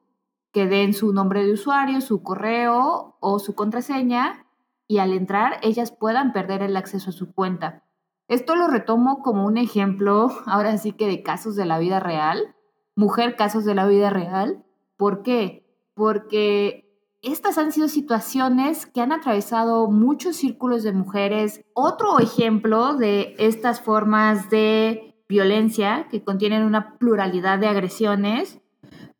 que 0.51 0.67
den 0.67 0.93
su 0.93 1.11
nombre 1.13 1.45
de 1.45 1.53
usuario, 1.53 2.01
su 2.01 2.23
correo 2.23 3.17
o 3.19 3.39
su 3.39 3.55
contraseña 3.55 4.45
y 4.87 4.99
al 4.99 5.13
entrar 5.13 5.59
ellas 5.63 5.91
puedan 5.91 6.31
perder 6.33 6.61
el 6.61 6.77
acceso 6.77 7.09
a 7.09 7.13
su 7.13 7.33
cuenta. 7.33 7.83
Esto 8.27 8.55
lo 8.55 8.67
retomo 8.67 9.21
como 9.21 9.45
un 9.45 9.57
ejemplo, 9.57 10.29
ahora 10.45 10.77
sí 10.77 10.93
que 10.93 11.07
de 11.07 11.23
casos 11.23 11.55
de 11.55 11.65
la 11.65 11.79
vida 11.79 11.99
real, 11.99 12.55
mujer 12.95 13.35
casos 13.35 13.65
de 13.65 13.75
la 13.75 13.85
vida 13.87 14.09
real. 14.09 14.63
¿Por 14.97 15.23
qué? 15.23 15.65
Porque 15.93 16.85
estas 17.21 17.57
han 17.57 17.71
sido 17.71 17.87
situaciones 17.87 18.85
que 18.85 19.01
han 19.01 19.11
atravesado 19.11 19.89
muchos 19.89 20.35
círculos 20.35 20.83
de 20.83 20.93
mujeres. 20.93 21.65
Otro 21.73 22.19
ejemplo 22.19 22.95
de 22.95 23.35
estas 23.39 23.81
formas 23.81 24.49
de 24.49 25.14
violencia 25.27 26.07
que 26.09 26.23
contienen 26.23 26.63
una 26.63 26.97
pluralidad 26.97 27.59
de 27.59 27.67
agresiones, 27.67 28.61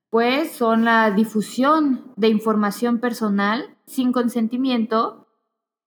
pues 0.10 0.52
son 0.52 0.86
la 0.86 1.12
difusión 1.12 2.14
de 2.16 2.30
información 2.30 3.00
personal 3.00 3.78
sin 3.86 4.12
consentimiento, 4.12 5.28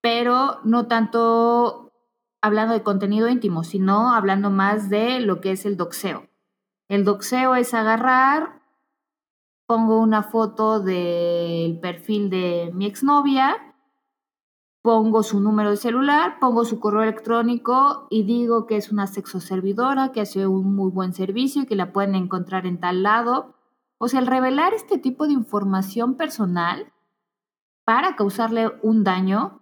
pero 0.02 0.60
no 0.64 0.86
tanto 0.86 1.92
hablando 2.40 2.74
de 2.74 2.82
contenido 2.82 3.28
íntimo, 3.28 3.64
sino 3.64 4.12
hablando 4.12 4.50
más 4.50 4.90
de 4.90 5.20
lo 5.20 5.40
que 5.40 5.52
es 5.52 5.64
el 5.66 5.76
doxeo. 5.76 6.28
El 6.88 7.04
doxeo 7.04 7.54
es 7.54 7.74
agarrar, 7.74 8.62
pongo 9.66 10.00
una 10.00 10.22
foto 10.22 10.80
del 10.80 11.78
perfil 11.80 12.30
de 12.30 12.70
mi 12.74 12.86
exnovia, 12.86 13.67
pongo 14.88 15.22
su 15.22 15.38
número 15.38 15.72
de 15.72 15.76
celular, 15.76 16.38
pongo 16.40 16.64
su 16.64 16.80
correo 16.80 17.02
electrónico 17.02 18.06
y 18.08 18.22
digo 18.22 18.66
que 18.66 18.78
es 18.78 18.90
una 18.90 19.06
sexoservidora, 19.06 20.12
que 20.12 20.22
hace 20.22 20.46
un 20.46 20.74
muy 20.74 20.90
buen 20.90 21.12
servicio 21.12 21.60
y 21.60 21.66
que 21.66 21.76
la 21.76 21.92
pueden 21.92 22.14
encontrar 22.14 22.64
en 22.64 22.80
tal 22.80 23.02
lado. 23.02 23.54
O 23.98 24.08
sea, 24.08 24.20
el 24.20 24.26
revelar 24.26 24.72
este 24.72 24.96
tipo 24.96 25.26
de 25.26 25.34
información 25.34 26.16
personal 26.16 26.90
para 27.84 28.16
causarle 28.16 28.72
un 28.80 29.04
daño 29.04 29.60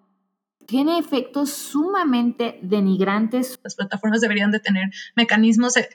tiene 0.64 0.96
efectos 0.96 1.50
sumamente 1.50 2.60
denigrantes. 2.62 3.58
Las 3.64 3.74
plataformas 3.74 4.20
deberían 4.20 4.52
de 4.52 4.60
tener 4.60 4.90
mecanismos 5.16 5.76
e-, 5.76 5.88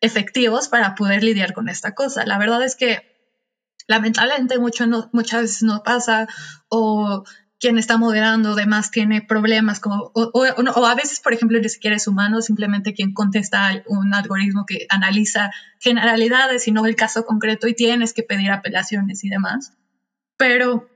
efectivos 0.00 0.68
para 0.68 0.94
poder 0.94 1.22
lidiar 1.22 1.52
con 1.52 1.68
esta 1.68 1.94
cosa. 1.94 2.24
La 2.24 2.38
verdad 2.38 2.62
es 2.62 2.74
que 2.74 3.02
lamentablemente 3.86 4.58
mucho 4.58 4.86
muchas 5.12 5.42
veces 5.42 5.62
no 5.62 5.82
pasa 5.82 6.26
o 6.70 7.24
quien 7.60 7.78
está 7.78 7.96
moderando 7.96 8.52
además 8.52 8.90
tiene 8.90 9.20
problemas 9.20 9.80
como, 9.80 10.12
o, 10.14 10.86
a 10.86 10.94
veces, 10.94 11.20
por 11.20 11.32
ejemplo, 11.32 11.58
ni 11.58 11.68
siquiera 11.68 11.96
es 11.96 12.06
humano, 12.06 12.40
simplemente 12.40 12.94
quien 12.94 13.12
contesta 13.12 13.82
un 13.86 14.14
algoritmo 14.14 14.64
que 14.66 14.86
analiza 14.88 15.50
generalidades 15.80 16.68
y 16.68 16.72
no 16.72 16.86
el 16.86 16.96
caso 16.96 17.26
concreto 17.26 17.66
y 17.66 17.74
tienes 17.74 18.12
que 18.12 18.22
pedir 18.22 18.50
apelaciones 18.52 19.24
y 19.24 19.28
demás. 19.28 19.72
Pero 20.36 20.88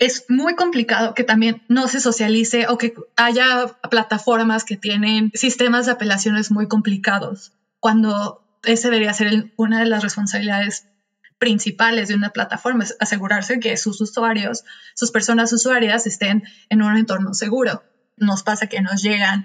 es 0.00 0.24
muy 0.28 0.56
complicado 0.56 1.14
que 1.14 1.22
también 1.22 1.62
no 1.68 1.86
se 1.86 2.00
socialice 2.00 2.66
o 2.68 2.76
que 2.78 2.94
haya 3.16 3.66
plataformas 3.88 4.64
que 4.64 4.76
tienen 4.76 5.30
sistemas 5.34 5.86
de 5.86 5.92
apelaciones 5.92 6.50
muy 6.50 6.66
complicados, 6.66 7.52
cuando 7.78 8.42
ese 8.64 8.90
debería 8.90 9.12
ser 9.12 9.52
una 9.56 9.78
de 9.78 9.86
las 9.86 10.02
responsabilidades 10.02 10.88
principales 11.38 12.08
de 12.08 12.14
una 12.14 12.30
plataforma 12.30 12.84
es 12.84 12.96
asegurarse 13.00 13.60
que 13.60 13.76
sus 13.76 14.00
usuarios, 14.00 14.64
sus 14.94 15.10
personas 15.10 15.52
usuarias 15.52 16.06
estén 16.06 16.44
en 16.68 16.82
un 16.82 16.96
entorno 16.96 17.34
seguro. 17.34 17.82
Nos 18.16 18.42
pasa 18.42 18.68
que 18.68 18.80
nos 18.80 19.02
llegan 19.02 19.44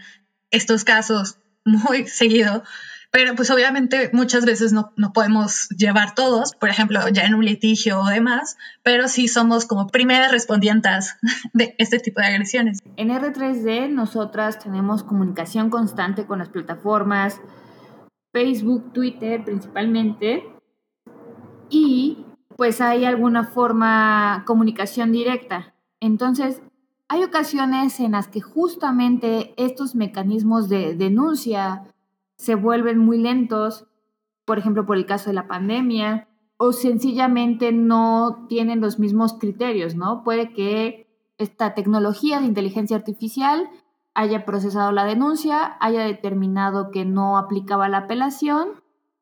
estos 0.52 0.84
casos 0.84 1.38
muy 1.66 2.08
seguido, 2.08 2.64
pero 3.12 3.36
pues 3.36 3.52
obviamente 3.52 4.10
muchas 4.14 4.46
veces 4.46 4.72
no, 4.72 4.94
no 4.96 5.12
podemos 5.12 5.68
llevar 5.70 6.16
todos, 6.16 6.56
por 6.56 6.70
ejemplo, 6.70 7.02
ya 7.10 7.24
en 7.24 7.36
un 7.36 7.44
litigio 7.44 8.00
o 8.00 8.06
demás, 8.06 8.58
pero 8.84 9.10
sí 9.10 9.28
somos 9.28 9.66
como 9.66 9.88
primeras 9.88 10.32
respondientas 10.32 11.18
de 11.54 11.76
este 11.78 12.00
tipo 12.00 12.22
de 12.22 12.28
agresiones. 12.28 12.80
En 12.96 13.10
R3D 13.10 13.90
nosotras 13.90 14.60
tenemos 14.60 15.04
comunicación 15.04 15.70
constante 15.70 16.26
con 16.26 16.40
las 16.40 16.50
plataformas, 16.50 17.42
Facebook, 18.32 18.94
Twitter 18.94 19.44
principalmente, 19.44 20.46
y 21.72 22.26
pues 22.58 22.82
hay 22.82 23.06
alguna 23.06 23.46
forma 23.46 24.44
comunicación 24.46 25.12
directa. 25.12 25.74
Entonces, 26.00 26.62
hay 27.08 27.24
ocasiones 27.24 28.00
en 28.00 28.12
las 28.12 28.28
que 28.28 28.42
justamente 28.42 29.54
estos 29.58 29.96
mecanismos 29.96 30.70
de 30.70 30.96
denuncia 30.96 31.84
se 32.36 32.56
vuelven 32.56 33.00
muy 33.00 33.18
lentos, 33.18 33.88
por 34.46 34.60
ejemplo, 34.60 34.86
por 34.86 34.98
el 34.98 35.06
caso 35.06 35.30
de 35.30 35.34
la 35.34 35.48
pandemia, 35.48 36.28
o 36.58 36.74
sencillamente 36.74 37.72
no 37.72 38.46
tienen 38.48 38.82
los 38.82 39.00
mismos 39.00 39.34
criterios, 39.34 39.96
¿no? 39.96 40.24
Puede 40.24 40.54
que 40.54 41.08
esta 41.38 41.74
tecnología 41.74 42.40
de 42.40 42.46
inteligencia 42.46 42.98
artificial 42.98 43.70
haya 44.14 44.46
procesado 44.46 44.92
la 44.92 45.06
denuncia, 45.06 45.78
haya 45.80 46.04
determinado 46.04 46.92
que 46.92 47.06
no 47.06 47.38
aplicaba 47.38 47.90
la 47.90 48.00
apelación 48.00 48.81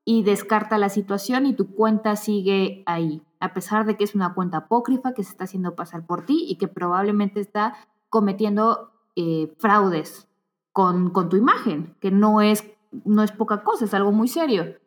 y 0.09 0.23
descarta 0.23 0.79
la 0.79 0.89
situación 0.89 1.45
y 1.45 1.53
tu 1.53 1.75
cuenta 1.75 2.15
sigue 2.15 2.81
ahí, 2.87 3.21
a 3.39 3.53
pesar 3.53 3.85
de 3.85 3.95
que 3.95 4.03
es 4.03 4.15
una 4.15 4.33
cuenta 4.33 4.57
apócrifa 4.57 5.13
que 5.13 5.23
se 5.23 5.29
está 5.29 5.43
haciendo 5.43 5.75
pasar 5.75 6.03
por 6.07 6.25
ti 6.25 6.47
y 6.49 6.55
que 6.55 6.67
probablemente 6.67 7.39
está 7.39 7.75
cometiendo 8.09 8.89
eh, 9.15 9.53
fraudes 9.59 10.27
con, 10.71 11.11
con 11.11 11.29
tu 11.29 11.37
imagen, 11.37 11.95
que 11.99 12.09
no 12.09 12.41
es, 12.41 12.67
no 13.05 13.21
es 13.21 13.31
poca 13.31 13.61
cosa, 13.63 13.85
es 13.85 13.93
algo 13.93 14.11
muy 14.11 14.27
serio. 14.27 14.77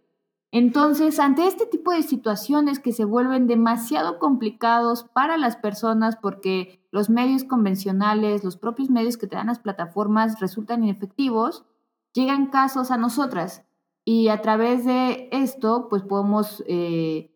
Entonces, 0.51 1.21
ante 1.21 1.47
este 1.47 1.67
tipo 1.67 1.93
de 1.93 2.03
situaciones 2.03 2.81
que 2.81 2.91
se 2.91 3.05
vuelven 3.05 3.47
demasiado 3.47 4.19
complicados 4.19 5.05
para 5.05 5.37
las 5.37 5.55
personas 5.55 6.17
porque 6.17 6.85
los 6.91 7.11
medios 7.11 7.45
convencionales, 7.45 8.43
los 8.43 8.57
propios 8.57 8.91
medios 8.91 9.17
que 9.17 9.29
te 9.29 9.37
dan 9.37 9.47
las 9.47 9.61
plataformas 9.61 10.41
resultan 10.41 10.83
inefectivos, 10.83 11.65
llegan 12.13 12.47
casos 12.47 12.91
a 12.91 12.97
nosotras 12.97 13.65
y 14.05 14.29
a 14.29 14.43
través 14.43 14.85
de 14.85 15.29
esto, 15.31 15.87
pues 15.89 16.03
podemos, 16.03 16.63
eh, 16.67 17.31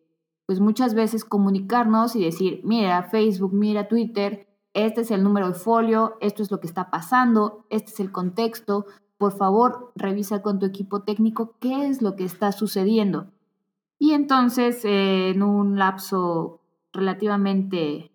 pues 0.45 0.59
muchas 0.59 0.93
veces 0.93 1.23
comunicarnos 1.23 2.15
y 2.15 2.23
decir, 2.23 2.61
mira 2.63 3.03
Facebook, 3.03 3.53
mira 3.53 3.87
Twitter, 3.87 4.47
este 4.73 5.01
es 5.01 5.11
el 5.11 5.23
número 5.23 5.47
de 5.47 5.53
folio, 5.53 6.17
esto 6.19 6.43
es 6.43 6.51
lo 6.51 6.59
que 6.59 6.67
está 6.67 6.91
pasando, 6.91 7.65
este 7.69 7.91
es 7.91 7.99
el 7.99 8.11
contexto, 8.11 8.85
por 9.17 9.31
favor, 9.31 9.91
revisa 9.95 10.41
con 10.41 10.59
tu 10.59 10.65
equipo 10.65 11.03
técnico 11.03 11.55
qué 11.59 11.87
es 11.87 12.01
lo 12.01 12.15
que 12.15 12.25
está 12.25 12.51
sucediendo. 12.51 13.31
Y 13.97 14.11
entonces, 14.11 14.81
en 14.83 15.41
un 15.41 15.79
lapso 15.79 16.61
relativamente 16.93 18.11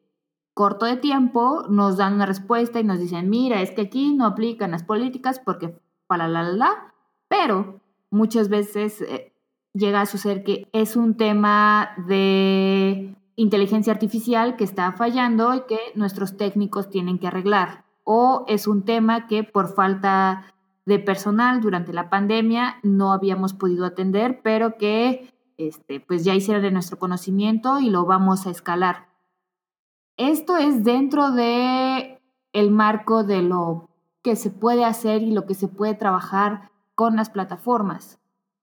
corto 0.54 0.86
de 0.86 0.96
tiempo, 0.96 1.64
nos 1.68 1.96
dan 1.96 2.14
una 2.14 2.26
respuesta 2.26 2.78
y 2.78 2.84
nos 2.84 3.00
dicen, 3.00 3.30
mira, 3.30 3.62
es 3.62 3.72
que 3.72 3.82
aquí 3.82 4.14
no 4.14 4.26
aplican 4.26 4.70
las 4.70 4.84
políticas 4.84 5.40
porque 5.40 5.80
para 6.06 6.28
la, 6.28 6.42
la, 6.42 6.52
la, 6.52 6.94
pero 7.26 7.81
muchas 8.12 8.48
veces 8.48 9.00
eh, 9.00 9.32
llega 9.72 10.02
a 10.02 10.06
suceder 10.06 10.44
que 10.44 10.68
es 10.72 10.94
un 10.94 11.16
tema 11.16 11.90
de 12.06 13.16
inteligencia 13.34 13.92
artificial 13.92 14.56
que 14.56 14.64
está 14.64 14.92
fallando 14.92 15.54
y 15.54 15.62
que 15.62 15.78
nuestros 15.94 16.36
técnicos 16.36 16.90
tienen 16.90 17.18
que 17.18 17.26
arreglar. 17.26 17.84
O 18.04 18.44
es 18.46 18.66
un 18.68 18.84
tema 18.84 19.26
que 19.26 19.42
por 19.42 19.74
falta 19.74 20.54
de 20.84 20.98
personal 20.98 21.60
durante 21.60 21.92
la 21.92 22.10
pandemia 22.10 22.76
no 22.82 23.12
habíamos 23.12 23.54
podido 23.54 23.86
atender, 23.86 24.40
pero 24.42 24.76
que 24.76 25.32
este, 25.56 26.00
pues 26.00 26.24
ya 26.24 26.34
hicieron 26.34 26.62
de 26.62 26.70
nuestro 26.70 26.98
conocimiento 26.98 27.78
y 27.78 27.88
lo 27.88 28.04
vamos 28.04 28.46
a 28.46 28.50
escalar. 28.50 29.08
Esto 30.16 30.56
es 30.56 30.84
dentro 30.84 31.30
de 31.30 32.20
el 32.52 32.70
marco 32.70 33.24
de 33.24 33.42
lo 33.42 33.88
que 34.22 34.36
se 34.36 34.50
puede 34.50 34.84
hacer 34.84 35.22
y 35.22 35.30
lo 35.30 35.46
que 35.46 35.54
se 35.54 35.68
puede 35.68 35.94
trabajar 35.94 36.71
con 36.94 37.16
las 37.16 37.30
plataformas. 37.30 38.20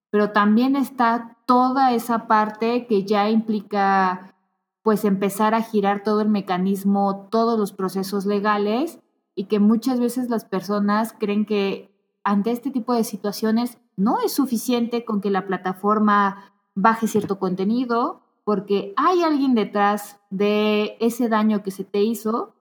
Pero 0.10 0.32
también 0.32 0.76
está 0.76 1.38
toda 1.46 1.94
esa 1.94 2.28
parte 2.28 2.88
que 2.88 3.04
ya 3.04 3.30
implica 3.30 4.36
pues 4.82 5.06
empezar 5.06 5.54
a 5.54 5.62
girar 5.62 6.04
todo 6.04 6.22
el 6.22 6.30
mecanismo, 6.30 7.28
todos 7.30 7.60
los 7.60 7.74
procesos 7.74 8.26
legales 8.26 9.00
y 9.36 9.46
que 9.46 9.60
muchas 9.60 10.00
veces 10.00 10.30
las 10.30 10.46
personas 10.46 11.14
creen 11.18 11.46
que 11.46 11.96
ante 12.24 12.52
este 12.52 12.72
tipo 12.72 12.94
de 12.94 13.04
situaciones 13.04 13.78
no 13.98 14.20
es 14.20 14.34
suficiente 14.34 15.06
con 15.06 15.22
que 15.22 15.30
la 15.30 15.46
plataforma 15.46 16.54
baje 16.76 17.08
cierto 17.08 17.40
contenido 17.40 18.22
porque 18.44 18.94
hay 18.98 19.22
alguien 19.22 19.54
detrás 19.54 20.20
de 20.30 20.98
ese 21.00 21.30
daño 21.30 21.62
que 21.62 21.72
se 21.72 21.84
te 21.84 22.02
hizo 22.02 22.56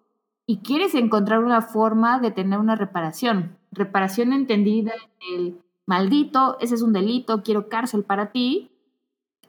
y 0.46 0.58
quieres 0.58 0.94
encontrar 0.94 1.44
una 1.44 1.62
forma 1.62 2.18
de 2.18 2.30
tener 2.30 2.58
una 2.58 2.74
reparación. 2.74 3.57
Reparación 3.70 4.32
entendida 4.32 4.92
en 5.20 5.38
el 5.38 5.58
maldito, 5.86 6.56
ese 6.60 6.74
es 6.74 6.82
un 6.82 6.92
delito, 6.92 7.42
quiero 7.42 7.68
cárcel 7.68 8.04
para 8.04 8.30
ti, 8.30 8.70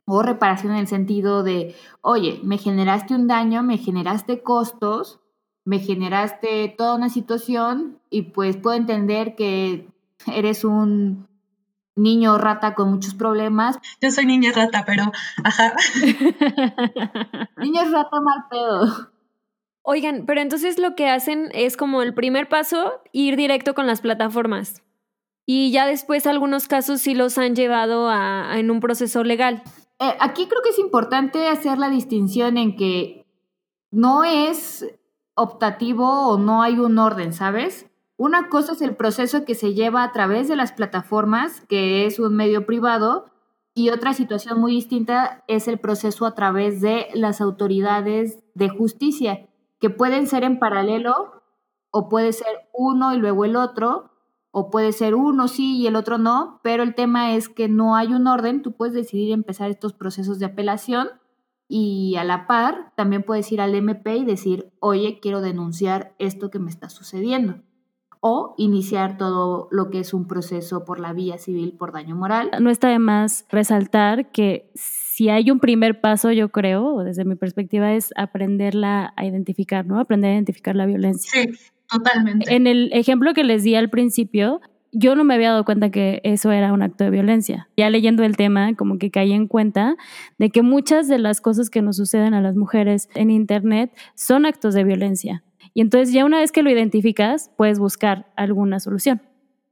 o 0.05 0.23
reparación 0.23 0.73
en 0.73 0.79
el 0.79 0.87
sentido 0.87 1.43
de, 1.43 1.75
oye, 2.01 2.39
me 2.43 2.57
generaste 2.57 3.13
un 3.13 3.27
daño, 3.27 3.61
me 3.61 3.77
generaste 3.77 4.41
costos, 4.41 5.19
me 5.65 5.79
generaste 5.79 6.73
toda 6.77 6.95
una 6.95 7.09
situación 7.09 7.99
y 8.09 8.23
pues 8.23 8.57
puedo 8.57 8.75
entender 8.75 9.35
que 9.35 9.87
eres 10.25 10.63
un 10.63 11.27
niño 11.95 12.37
rata 12.37 12.73
con 12.73 12.89
muchos 12.89 13.13
problemas. 13.13 13.77
Yo 14.01 14.09
soy 14.09 14.25
niña 14.25 14.51
rata, 14.51 14.83
pero, 14.85 15.11
ajá. 15.43 15.75
niño 17.57 17.81
rata 17.91 18.21
mal 18.21 18.45
pedo. 18.49 19.11
Oigan, 19.91 20.25
pero 20.27 20.39
entonces 20.39 20.77
lo 20.77 20.93
que 20.93 21.09
hacen 21.09 21.49
es 21.51 21.75
como 21.75 22.03
el 22.03 22.13
primer 22.13 22.47
paso, 22.47 23.01
ir 23.11 23.35
directo 23.35 23.73
con 23.73 23.87
las 23.87 24.01
plataformas. 24.01 24.83
Y 25.47 25.71
ya 25.71 25.87
después 25.87 26.27
algunos 26.27 26.67
casos 26.67 27.01
sí 27.01 27.15
los 27.15 27.39
han 27.39 27.55
llevado 27.55 28.07
a, 28.07 28.59
en 28.59 28.69
un 28.69 28.81
proceso 28.81 29.23
legal. 29.23 29.63
Eh, 29.97 30.15
aquí 30.19 30.45
creo 30.45 30.61
que 30.61 30.69
es 30.69 30.77
importante 30.77 31.47
hacer 31.47 31.79
la 31.79 31.89
distinción 31.89 32.59
en 32.59 32.75
que 32.75 33.25
no 33.89 34.23
es 34.23 34.85
optativo 35.33 36.27
o 36.27 36.37
no 36.37 36.61
hay 36.61 36.77
un 36.77 36.99
orden, 36.99 37.33
¿sabes? 37.33 37.87
Una 38.15 38.47
cosa 38.49 38.73
es 38.73 38.83
el 38.83 38.95
proceso 38.95 39.43
que 39.43 39.55
se 39.55 39.73
lleva 39.73 40.03
a 40.03 40.11
través 40.11 40.47
de 40.47 40.55
las 40.55 40.71
plataformas, 40.71 41.61
que 41.61 42.05
es 42.05 42.19
un 42.19 42.35
medio 42.35 42.67
privado, 42.67 43.31
y 43.73 43.89
otra 43.89 44.13
situación 44.13 44.59
muy 44.59 44.73
distinta 44.73 45.43
es 45.47 45.67
el 45.67 45.79
proceso 45.79 46.27
a 46.27 46.35
través 46.35 46.79
de 46.79 47.07
las 47.15 47.41
autoridades 47.41 48.43
de 48.53 48.69
justicia, 48.69 49.48
que 49.79 49.89
pueden 49.89 50.27
ser 50.27 50.43
en 50.43 50.59
paralelo 50.59 51.43
o 51.91 52.09
puede 52.09 52.33
ser 52.33 52.69
uno 52.73 53.13
y 53.13 53.17
luego 53.17 53.45
el 53.45 53.55
otro, 53.55 54.11
o 54.51 54.69
puede 54.69 54.91
ser 54.91 55.15
uno 55.15 55.47
sí 55.47 55.77
y 55.77 55.87
el 55.87 55.95
otro 55.95 56.17
no, 56.17 56.59
pero 56.63 56.83
el 56.83 56.95
tema 56.95 57.33
es 57.35 57.49
que 57.49 57.67
no 57.67 57.95
hay 57.95 58.13
un 58.13 58.27
orden, 58.27 58.61
tú 58.61 58.73
puedes 58.73 58.93
decidir 58.93 59.31
empezar 59.31 59.69
estos 59.69 59.93
procesos 59.93 60.39
de 60.39 60.45
apelación 60.45 61.09
y 61.67 62.15
a 62.17 62.23
la 62.23 62.47
par 62.47 62.93
también 62.95 63.23
puedes 63.23 63.51
ir 63.51 63.61
al 63.61 63.75
MP 63.75 64.17
y 64.17 64.25
decir, 64.25 64.71
oye, 64.79 65.19
quiero 65.21 65.41
denunciar 65.41 66.15
esto 66.17 66.49
que 66.49 66.59
me 66.59 66.71
está 66.71 66.89
sucediendo 66.89 67.61
o 68.21 68.55
iniciar 68.57 69.17
todo 69.17 69.69
lo 69.71 69.89
que 69.89 69.99
es 69.99 70.13
un 70.13 70.27
proceso 70.27 70.83
por 70.83 70.99
la 70.99 71.13
vía 71.13 71.37
civil 71.37 71.75
por 71.77 71.93
daño 71.93 72.15
moral. 72.15 72.51
No 72.59 72.69
está 72.69 72.89
de 72.89 72.99
más 72.99 73.45
resaltar 73.49 74.31
que 74.31 74.71
si 75.19 75.27
hay 75.27 75.51
un 75.51 75.59
primer 75.59 75.99
paso, 75.99 76.31
yo 76.31 76.47
creo, 76.47 77.03
desde 77.03 77.25
mi 77.25 77.35
perspectiva, 77.35 77.93
es 77.93 78.13
aprenderla 78.15 79.11
a 79.17 79.25
identificar, 79.25 79.85
¿no? 79.85 79.99
Aprender 79.99 80.31
a 80.31 80.35
identificar 80.35 80.77
la 80.77 80.85
violencia. 80.85 81.29
Sí, 81.29 81.49
totalmente. 81.89 82.55
En 82.55 82.67
el 82.67 82.89
ejemplo 82.93 83.33
que 83.33 83.43
les 83.43 83.63
di 83.63 83.75
al 83.75 83.89
principio, 83.89 84.61
yo 84.93 85.15
no 85.15 85.25
me 85.25 85.33
había 85.33 85.49
dado 85.49 85.65
cuenta 85.65 85.89
que 85.89 86.21
eso 86.23 86.53
era 86.53 86.71
un 86.71 86.83
acto 86.83 87.03
de 87.03 87.09
violencia. 87.09 87.67
Ya 87.75 87.89
leyendo 87.89 88.23
el 88.23 88.37
tema, 88.37 88.73
como 88.75 88.97
que 88.97 89.11
caí 89.11 89.33
en 89.33 89.47
cuenta 89.47 89.97
de 90.37 90.51
que 90.51 90.61
muchas 90.61 91.09
de 91.09 91.19
las 91.19 91.41
cosas 91.41 91.69
que 91.69 91.81
nos 91.81 91.97
suceden 91.97 92.33
a 92.33 92.39
las 92.39 92.55
mujeres 92.55 93.09
en 93.13 93.29
Internet 93.29 93.91
son 94.15 94.45
actos 94.45 94.73
de 94.73 94.85
violencia. 94.85 95.43
Y 95.73 95.81
entonces 95.81 96.13
ya 96.13 96.23
una 96.23 96.39
vez 96.39 96.53
que 96.53 96.63
lo 96.63 96.71
identificas, 96.71 97.51
puedes 97.57 97.77
buscar 97.77 98.31
alguna 98.37 98.79
solución. 98.79 99.21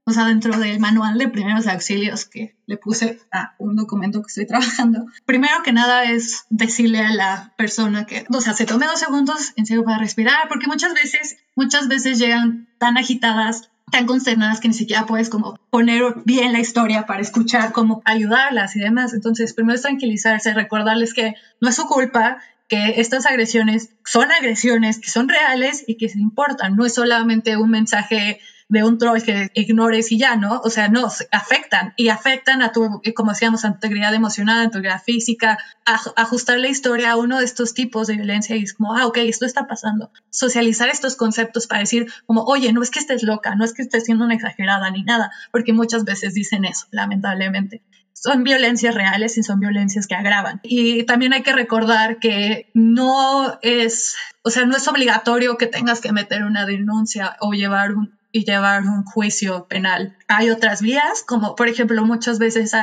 O 0.08 0.12
sea, 0.12 0.26
dentro 0.26 0.58
del 0.58 0.80
manual 0.80 1.18
de 1.18 1.28
primeros 1.28 1.68
auxilios 1.68 2.24
que 2.24 2.56
le 2.66 2.78
puse 2.78 3.20
a 3.30 3.56
un 3.58 3.76
documento 3.76 4.22
que 4.22 4.28
estoy 4.28 4.48
trabajando, 4.48 5.06
primero 5.26 5.64
que 5.66 5.74
nada 5.74 6.06
es 6.06 6.46
decirle 6.50 7.02
a 7.02 7.12
la 7.12 7.54
persona 7.58 8.06
que, 8.06 8.26
o 8.30 8.40
sea, 8.40 8.54
se 8.54 8.66
tome 8.66 8.86
dos 8.86 9.02
segundos 9.02 9.52
en 9.58 9.66
serio 9.66 9.84
para 9.84 9.98
respirar, 9.98 10.48
porque 10.48 10.68
muchas 10.68 10.94
veces, 10.94 11.36
muchas 11.58 11.90
veces 11.90 12.20
llegan 12.20 12.70
tan 12.78 12.98
agitadas 12.98 13.70
tan 13.92 14.06
consternadas 14.06 14.62
que 14.62 14.70
ni 14.70 14.74
siquiera 14.74 15.06
puedes 15.06 15.30
como 15.30 15.60
poner 15.70 16.16
bien 16.24 16.54
la 16.54 16.60
historia 16.60 17.06
para 17.06 17.22
escuchar 17.22 17.74
cómo 17.74 18.02
ayudarlas 18.06 18.76
y 18.78 18.80
demás. 18.80 19.14
Entonces, 19.14 19.54
primero 19.54 19.76
es 19.76 19.82
tranquilizarse, 19.82 20.54
recordarles 20.54 21.14
que 21.14 21.36
no 21.60 21.68
es 21.70 21.76
su 21.76 21.86
culpa, 21.86 22.40
que 22.68 22.96
estas 22.98 23.26
agresiones 23.26 23.90
son 24.06 24.32
agresiones 24.32 25.00
que 25.00 25.10
son 25.10 25.30
reales 25.30 25.84
y 25.88 25.96
que 25.96 26.10
se 26.10 26.20
importan, 26.20 26.76
no 26.76 26.86
es 26.86 26.94
solamente 26.94 27.58
un 27.58 27.72
mensaje 27.72 28.40
de 28.70 28.84
un 28.84 28.98
troll 28.98 29.22
que 29.22 29.50
ignores 29.54 30.12
y 30.12 30.18
ya, 30.18 30.36
¿no? 30.36 30.60
O 30.60 30.70
sea, 30.70 30.90
no, 30.90 31.08
afectan 31.32 31.94
y 31.96 32.10
afectan 32.10 32.62
a 32.62 32.72
tu, 32.72 33.02
como 33.16 33.32
decíamos, 33.32 33.64
a 33.64 33.70
tu 33.70 33.76
integridad 33.76 34.14
emocional, 34.14 34.58
a 34.58 34.62
tu 34.64 34.78
integridad 34.80 35.02
física, 35.02 35.58
a, 35.86 36.00
ajustar 36.16 36.60
la 36.60 36.68
historia 36.68 37.12
a 37.12 37.18
uno 37.18 37.40
de 37.40 37.46
estos 37.46 37.74
tipos 37.74 38.08
de 38.08 38.16
violencia 38.16 38.56
y 38.56 38.64
es 38.64 38.74
como, 38.74 38.96
ah, 38.96 39.08
ok, 39.08 39.18
esto 39.20 39.46
está 39.46 39.68
pasando. 39.68 40.12
Socializar 40.30 40.90
estos 40.90 41.16
conceptos 41.16 41.68
para 41.68 41.82
decir 41.82 42.12
como, 42.26 42.44
oye, 42.44 42.74
no 42.74 42.82
es 42.82 42.92
que 42.92 43.00
estés 43.00 43.24
loca, 43.24 43.56
no 43.56 43.64
es 43.64 43.74
que 43.74 43.84
estés 43.84 44.04
siendo 44.04 44.26
una 44.26 44.36
exagerada 44.36 44.90
ni 44.92 45.04
nada, 45.04 45.32
porque 45.52 45.72
muchas 45.72 46.04
veces 46.04 46.34
dicen 46.34 46.66
eso, 46.66 46.88
lamentablemente 46.92 47.82
son 48.20 48.44
violencias 48.44 48.96
reales 48.96 49.38
y 49.38 49.44
son 49.44 49.60
violencias 49.60 50.08
que 50.08 50.16
agravan. 50.16 50.60
Y 50.64 51.04
también 51.04 51.34
hay 51.34 51.44
que 51.44 51.54
recordar 51.54 52.18
que 52.18 52.72
no 52.74 53.60
es, 53.62 54.16
o 54.42 54.50
sea, 54.50 54.66
no 54.66 54.76
es 54.76 54.88
obligatorio 54.88 55.58
que 55.58 55.68
tengas 55.68 56.02
que 56.02 56.12
meter 56.12 56.44
una 56.44 56.66
denuncia 56.66 57.38
o 57.42 57.52
llevar 57.54 57.94
un, 57.94 58.17
y 58.32 58.46
llevar 58.46 58.84
un 58.84 59.04
juicio 59.04 59.68
penal. 59.68 60.18
Hay 60.28 60.50
otras 60.50 60.82
vías, 60.82 61.24
como 61.26 61.56
por 61.56 61.68
ejemplo 61.68 62.06
muchas 62.06 62.40
veces 62.40 62.74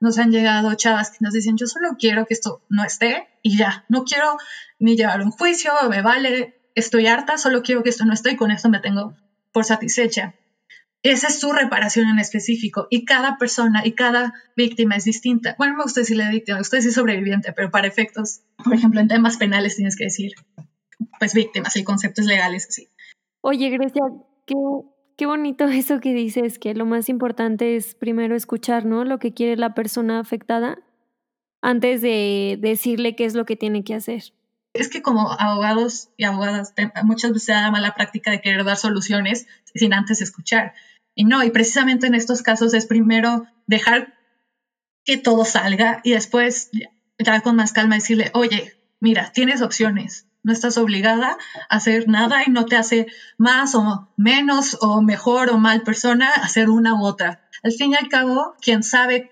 nos 0.00 0.18
han 0.18 0.32
llegado 0.32 0.74
chavas 0.74 1.10
que 1.10 1.18
nos 1.20 1.32
dicen, 1.32 1.56
yo 1.56 1.66
solo 1.66 1.96
quiero 1.98 2.26
que 2.26 2.34
esto 2.34 2.62
no 2.68 2.84
esté 2.84 3.28
y 3.42 3.56
ya, 3.56 3.84
no 3.88 4.04
quiero 4.04 4.36
ni 4.78 4.96
llevar 4.96 5.22
un 5.22 5.30
juicio, 5.30 5.72
me 5.88 6.02
vale, 6.02 6.60
estoy 6.74 7.06
harta, 7.06 7.38
solo 7.38 7.62
quiero 7.62 7.82
que 7.82 7.90
esto 7.90 8.04
no 8.04 8.12
esté 8.12 8.32
y 8.32 8.36
con 8.36 8.50
esto 8.50 8.68
me 8.68 8.80
tengo 8.80 9.16
por 9.52 9.64
satisfecha. 9.64 10.34
Esa 11.04 11.28
es 11.28 11.40
su 11.40 11.52
reparación 11.52 12.08
en 12.08 12.20
específico 12.20 12.86
y 12.88 13.04
cada 13.04 13.36
persona 13.36 13.84
y 13.84 13.92
cada 13.92 14.34
víctima 14.56 14.94
es 14.94 15.04
distinta. 15.04 15.56
Bueno, 15.58 15.76
me 15.76 15.82
gusta 15.82 16.00
decirle 16.00 16.28
víctima, 16.30 16.60
usted 16.60 16.80
sí 16.80 16.92
sobreviviente, 16.92 17.52
pero 17.52 17.70
para 17.72 17.88
efectos, 17.88 18.42
por 18.62 18.74
ejemplo, 18.74 19.00
en 19.00 19.08
temas 19.08 19.36
penales 19.36 19.74
tienes 19.74 19.96
que 19.96 20.04
decir, 20.04 20.32
pues 21.18 21.34
víctimas 21.34 21.76
y 21.76 21.82
conceptos 21.82 22.26
legales 22.26 22.66
así. 22.68 22.88
Oye, 23.40 23.68
Grecia, 23.70 24.02
qué, 24.46 24.54
qué 25.16 25.26
bonito 25.26 25.64
eso 25.68 26.00
que 26.00 26.14
dices, 26.14 26.58
que 26.58 26.74
lo 26.74 26.86
más 26.86 27.08
importante 27.08 27.76
es 27.76 27.94
primero 27.94 28.36
escuchar, 28.36 28.84
¿no? 28.84 29.04
Lo 29.04 29.18
que 29.18 29.34
quiere 29.34 29.56
la 29.56 29.74
persona 29.74 30.20
afectada 30.20 30.78
antes 31.60 32.02
de 32.02 32.58
decirle 32.60 33.14
qué 33.14 33.24
es 33.24 33.34
lo 33.34 33.46
que 33.46 33.56
tiene 33.56 33.84
que 33.84 33.94
hacer. 33.94 34.34
Es 34.74 34.88
que 34.88 35.02
como 35.02 35.30
abogados 35.32 36.08
y 36.16 36.24
abogadas 36.24 36.74
muchas 37.04 37.32
veces 37.32 37.46
se 37.46 37.52
da 37.52 37.62
la 37.62 37.70
mala 37.70 37.94
práctica 37.94 38.30
de 38.30 38.40
querer 38.40 38.64
dar 38.64 38.76
soluciones 38.76 39.46
sin 39.74 39.92
antes 39.92 40.22
escuchar. 40.22 40.74
Y 41.14 41.24
no, 41.24 41.44
y 41.44 41.50
precisamente 41.50 42.06
en 42.06 42.14
estos 42.14 42.42
casos 42.42 42.72
es 42.74 42.86
primero 42.86 43.46
dejar 43.66 44.14
que 45.04 45.18
todo 45.18 45.44
salga 45.44 46.00
y 46.04 46.12
después 46.12 46.70
ya 47.18 47.40
con 47.42 47.56
más 47.56 47.72
calma 47.72 47.96
decirle, 47.96 48.30
oye, 48.34 48.74
mira, 48.98 49.30
tienes 49.32 49.62
opciones, 49.62 50.26
no 50.42 50.52
estás 50.52 50.78
obligada 50.78 51.38
a 51.68 51.76
hacer 51.76 52.08
nada 52.08 52.42
y 52.46 52.50
no 52.50 52.66
te 52.66 52.76
hace 52.76 53.06
más 53.38 53.74
o 53.74 54.08
menos 54.16 54.76
o 54.80 55.02
mejor 55.02 55.50
o 55.50 55.58
mal 55.58 55.82
persona 55.82 56.30
hacer 56.30 56.70
una 56.70 56.94
u 56.94 57.04
otra. 57.04 57.48
Al 57.62 57.72
fin 57.72 57.92
y 57.92 57.96
al 57.96 58.08
cabo, 58.08 58.54
quien 58.60 58.82
sabe 58.82 59.30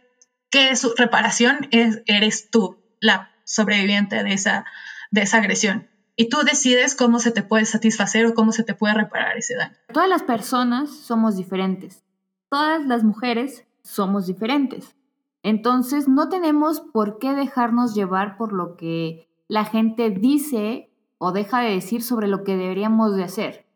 qué 0.51 0.71
es 0.71 0.87
reparación 0.97 1.69
es, 1.71 2.03
eres 2.07 2.51
tú, 2.51 2.79
la 3.01 3.31
sobreviviente 3.45 4.23
de 4.23 4.33
esa, 4.33 4.65
de 5.11 5.23
esa 5.23 5.39
agresión 5.39 5.91
y 6.21 6.29
tú 6.29 6.37
decides 6.45 6.95
cómo 6.95 7.19
se 7.19 7.31
te 7.31 7.43
puede 7.43 7.65
satisfacer 7.65 8.27
o 8.27 8.35
cómo 8.35 8.53
se 8.53 8.63
te 8.63 8.75
puede 8.75 8.93
reparar 8.93 9.39
ese 9.39 9.57
daño. 9.57 9.75
Todas 9.91 10.07
las 10.07 10.23
personas 10.23 10.91
somos 10.91 11.35
diferentes. 11.35 12.05
Todas 12.51 12.85
las 12.85 13.05
mujeres 13.05 13.65
somos 13.83 14.27
diferentes. 14.27 14.95
Entonces 15.43 16.09
no 16.09 16.29
tenemos 16.29 16.83
por 16.83 17.19
qué 17.19 17.33
dejarnos 17.33 17.95
llevar 17.95 18.37
por 18.37 18.53
lo 18.53 18.77
que 18.77 19.31
la 19.49 19.65
gente 19.65 20.11
dice 20.11 20.90
o 21.21 21.33
deja 21.33 21.61
de 21.61 21.75
decir 21.75 22.03
sobre 22.03 22.27
lo 22.27 22.43
que 22.43 22.57
deberíamos 22.57 23.15
de 23.15 23.23
hacer. 23.23 23.67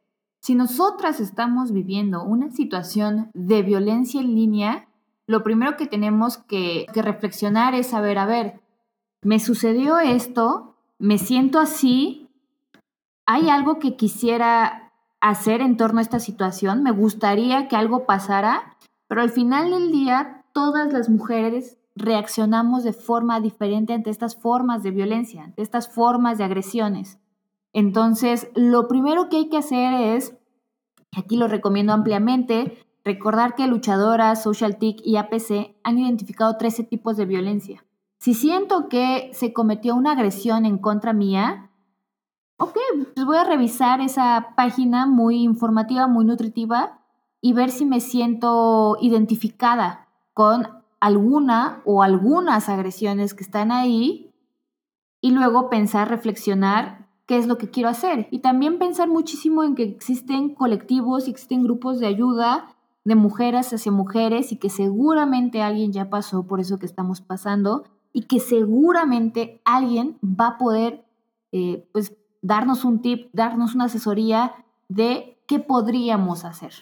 Si 0.40 0.54
nosotras 0.54 1.20
estamos 1.20 1.72
viviendo 1.72 2.24
una 2.24 2.50
situación 2.50 3.30
de 3.34 3.62
violencia 3.62 4.20
en 4.20 4.34
línea, 4.34 4.88
lo 5.26 5.42
primero 5.42 5.76
que 5.76 5.86
tenemos 5.86 6.38
que, 6.38 6.86
que 6.92 7.02
reflexionar 7.02 7.74
es 7.74 7.88
saber, 7.88 8.18
a 8.18 8.26
ver, 8.26 8.60
me 9.22 9.38
sucedió 9.38 9.98
esto, 9.98 10.74
me 10.98 11.18
siento 11.18 11.60
así, 11.60 12.24
¿Hay 13.26 13.48
algo 13.48 13.78
que 13.78 13.96
quisiera 13.96 14.92
hacer 15.20 15.62
en 15.62 15.78
torno 15.78 15.98
a 15.98 16.02
esta 16.02 16.20
situación? 16.20 16.82
Me 16.82 16.90
gustaría 16.90 17.68
que 17.68 17.76
algo 17.76 18.04
pasara, 18.04 18.76
pero 19.08 19.22
al 19.22 19.30
final 19.30 19.70
del 19.70 19.90
día 19.90 20.44
todas 20.52 20.92
las 20.92 21.08
mujeres 21.08 21.78
reaccionamos 21.96 22.84
de 22.84 22.92
forma 22.92 23.40
diferente 23.40 23.94
ante 23.94 24.10
estas 24.10 24.36
formas 24.36 24.82
de 24.82 24.90
violencia, 24.90 25.44
ante 25.44 25.62
estas 25.62 25.88
formas 25.88 26.36
de 26.36 26.44
agresiones. 26.44 27.18
Entonces, 27.74 28.48
lo 28.54 28.86
primero 28.86 29.28
que 29.28 29.36
hay 29.36 29.48
que 29.48 29.58
hacer 29.58 29.92
es, 29.92 30.34
aquí 31.14 31.36
lo 31.36 31.48
recomiendo 31.48 31.92
ampliamente, 31.92 32.78
recordar 33.04 33.56
que 33.56 33.66
luchadoras, 33.66 34.42
Social 34.42 34.78
TIC 34.78 35.00
y 35.04 35.16
APC 35.16 35.76
han 35.82 35.98
identificado 35.98 36.56
13 36.56 36.84
tipos 36.84 37.16
de 37.16 37.26
violencia. 37.26 37.84
Si 38.20 38.32
siento 38.32 38.88
que 38.88 39.28
se 39.34 39.52
cometió 39.52 39.96
una 39.96 40.12
agresión 40.12 40.64
en 40.66 40.78
contra 40.78 41.12
mía, 41.12 41.72
ok, 42.58 42.78
pues 43.12 43.26
voy 43.26 43.36
a 43.36 43.44
revisar 43.44 44.00
esa 44.00 44.54
página 44.56 45.06
muy 45.06 45.42
informativa, 45.42 46.06
muy 46.06 46.24
nutritiva 46.24 47.00
y 47.40 47.54
ver 47.54 47.70
si 47.70 47.84
me 47.84 48.00
siento 48.00 48.96
identificada 49.00 50.08
con 50.32 50.68
alguna 51.00 51.82
o 51.84 52.04
algunas 52.04 52.68
agresiones 52.68 53.34
que 53.34 53.42
están 53.42 53.72
ahí 53.72 54.32
y 55.20 55.32
luego 55.32 55.68
pensar, 55.68 56.08
reflexionar 56.08 57.03
qué 57.26 57.36
es 57.38 57.46
lo 57.46 57.58
que 57.58 57.70
quiero 57.70 57.88
hacer. 57.88 58.28
Y 58.30 58.40
también 58.40 58.78
pensar 58.78 59.08
muchísimo 59.08 59.64
en 59.64 59.74
que 59.74 59.84
existen 59.84 60.54
colectivos, 60.54 61.28
existen 61.28 61.64
grupos 61.64 62.00
de 62.00 62.06
ayuda 62.06 62.74
de 63.04 63.14
mujeres 63.14 63.72
hacia 63.72 63.92
mujeres 63.92 64.50
y 64.50 64.56
que 64.56 64.70
seguramente 64.70 65.62
alguien 65.62 65.92
ya 65.92 66.08
pasó 66.08 66.46
por 66.46 66.60
eso 66.60 66.78
que 66.78 66.86
estamos 66.86 67.20
pasando 67.20 67.84
y 68.12 68.22
que 68.22 68.40
seguramente 68.40 69.60
alguien 69.64 70.18
va 70.22 70.48
a 70.48 70.58
poder 70.58 71.04
eh, 71.52 71.86
pues 71.92 72.16
darnos 72.40 72.84
un 72.84 73.02
tip, 73.02 73.28
darnos 73.32 73.74
una 73.74 73.84
asesoría 73.84 74.54
de 74.88 75.38
qué 75.46 75.58
podríamos 75.58 76.44
hacer. 76.44 76.72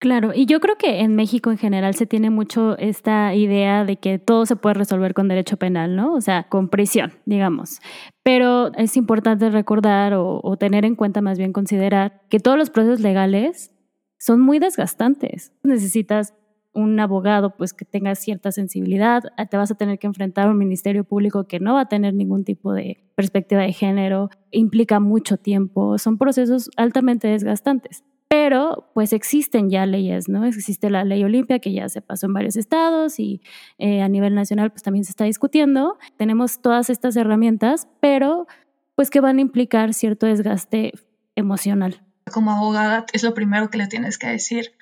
Claro, 0.00 0.32
y 0.32 0.46
yo 0.46 0.60
creo 0.60 0.76
que 0.76 1.00
en 1.00 1.16
México 1.16 1.50
en 1.50 1.58
general 1.58 1.94
se 1.94 2.06
tiene 2.06 2.30
mucho 2.30 2.78
esta 2.78 3.34
idea 3.34 3.84
de 3.84 3.96
que 3.96 4.20
todo 4.20 4.46
se 4.46 4.54
puede 4.54 4.74
resolver 4.74 5.12
con 5.12 5.26
derecho 5.26 5.56
penal, 5.56 5.96
¿no? 5.96 6.14
O 6.14 6.20
sea, 6.20 6.44
con 6.48 6.68
prisión, 6.68 7.14
digamos. 7.26 7.80
Pero 8.22 8.72
es 8.74 8.96
importante 8.96 9.50
recordar 9.50 10.14
o, 10.14 10.40
o 10.40 10.56
tener 10.56 10.84
en 10.84 10.94
cuenta, 10.94 11.20
más 11.20 11.36
bien 11.36 11.52
considerar, 11.52 12.22
que 12.28 12.38
todos 12.38 12.56
los 12.56 12.70
procesos 12.70 13.00
legales 13.00 13.72
son 14.20 14.40
muy 14.40 14.60
desgastantes. 14.60 15.52
Necesitas 15.64 16.32
un 16.74 16.98
abogado 17.00 17.56
pues 17.56 17.72
que 17.72 17.84
tenga 17.84 18.14
cierta 18.14 18.52
sensibilidad, 18.52 19.24
te 19.50 19.56
vas 19.56 19.70
a 19.70 19.74
tener 19.74 19.98
que 19.98 20.06
enfrentar 20.06 20.46
a 20.46 20.50
un 20.50 20.58
ministerio 20.58 21.02
público 21.02 21.48
que 21.48 21.58
no 21.58 21.74
va 21.74 21.82
a 21.82 21.88
tener 21.88 22.14
ningún 22.14 22.44
tipo 22.44 22.72
de 22.72 23.04
perspectiva 23.16 23.62
de 23.62 23.72
género, 23.72 24.30
implica 24.52 25.00
mucho 25.00 25.38
tiempo, 25.38 25.98
son 25.98 26.18
procesos 26.18 26.70
altamente 26.76 27.26
desgastantes. 27.26 28.04
Pero 28.28 28.90
pues 28.92 29.12
existen 29.12 29.70
ya 29.70 29.86
leyes, 29.86 30.28
¿no? 30.28 30.44
Existe 30.44 30.90
la 30.90 31.04
ley 31.04 31.24
Olimpia 31.24 31.58
que 31.58 31.72
ya 31.72 31.88
se 31.88 32.02
pasó 32.02 32.26
en 32.26 32.34
varios 32.34 32.56
estados 32.56 33.18
y 33.18 33.40
eh, 33.78 34.02
a 34.02 34.08
nivel 34.08 34.34
nacional 34.34 34.70
pues 34.70 34.82
también 34.82 35.04
se 35.04 35.12
está 35.12 35.24
discutiendo. 35.24 35.98
Tenemos 36.18 36.60
todas 36.60 36.90
estas 36.90 37.16
herramientas, 37.16 37.88
pero 38.00 38.46
pues 38.94 39.10
que 39.10 39.20
van 39.20 39.38
a 39.38 39.40
implicar 39.40 39.94
cierto 39.94 40.26
desgaste 40.26 40.92
emocional. 41.36 42.02
Como 42.30 42.50
abogada 42.50 43.06
es 43.12 43.22
lo 43.22 43.32
primero 43.32 43.70
que 43.70 43.78
le 43.78 43.86
tienes 43.86 44.18
que 44.18 44.26
decir 44.26 44.72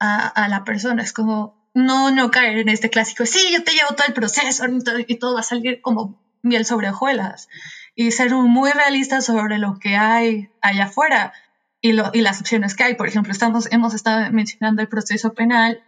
a, 0.00 0.26
a 0.26 0.48
la 0.48 0.64
persona, 0.64 1.02
es 1.02 1.12
como 1.12 1.56
no, 1.76 2.10
no 2.10 2.30
caer 2.30 2.58
en 2.58 2.70
este 2.70 2.88
clásico, 2.88 3.26
sí, 3.26 3.38
yo 3.52 3.62
te 3.62 3.72
llevo 3.72 3.94
todo 3.94 4.06
el 4.08 4.14
proceso 4.14 4.64
y 5.06 5.16
todo 5.16 5.34
va 5.34 5.40
a 5.40 5.44
salir 5.44 5.82
como 5.82 6.18
miel 6.42 6.64
sobre 6.64 6.88
hojuelas 6.88 7.48
y 7.94 8.10
ser 8.12 8.32
muy 8.34 8.70
realista 8.70 9.20
sobre 9.20 9.58
lo 9.58 9.78
que 9.78 9.94
hay 9.96 10.48
allá 10.62 10.84
afuera 10.84 11.34
y, 11.80 11.92
las 11.92 12.40
opciones 12.40 12.74
que 12.74 12.84
hay. 12.84 12.94
Por 12.94 13.08
ejemplo, 13.08 13.32
estamos, 13.32 13.68
hemos 13.70 13.94
estado 13.94 14.30
mencionando 14.32 14.82
el 14.82 14.88
proceso 14.88 15.34
penal 15.34 15.82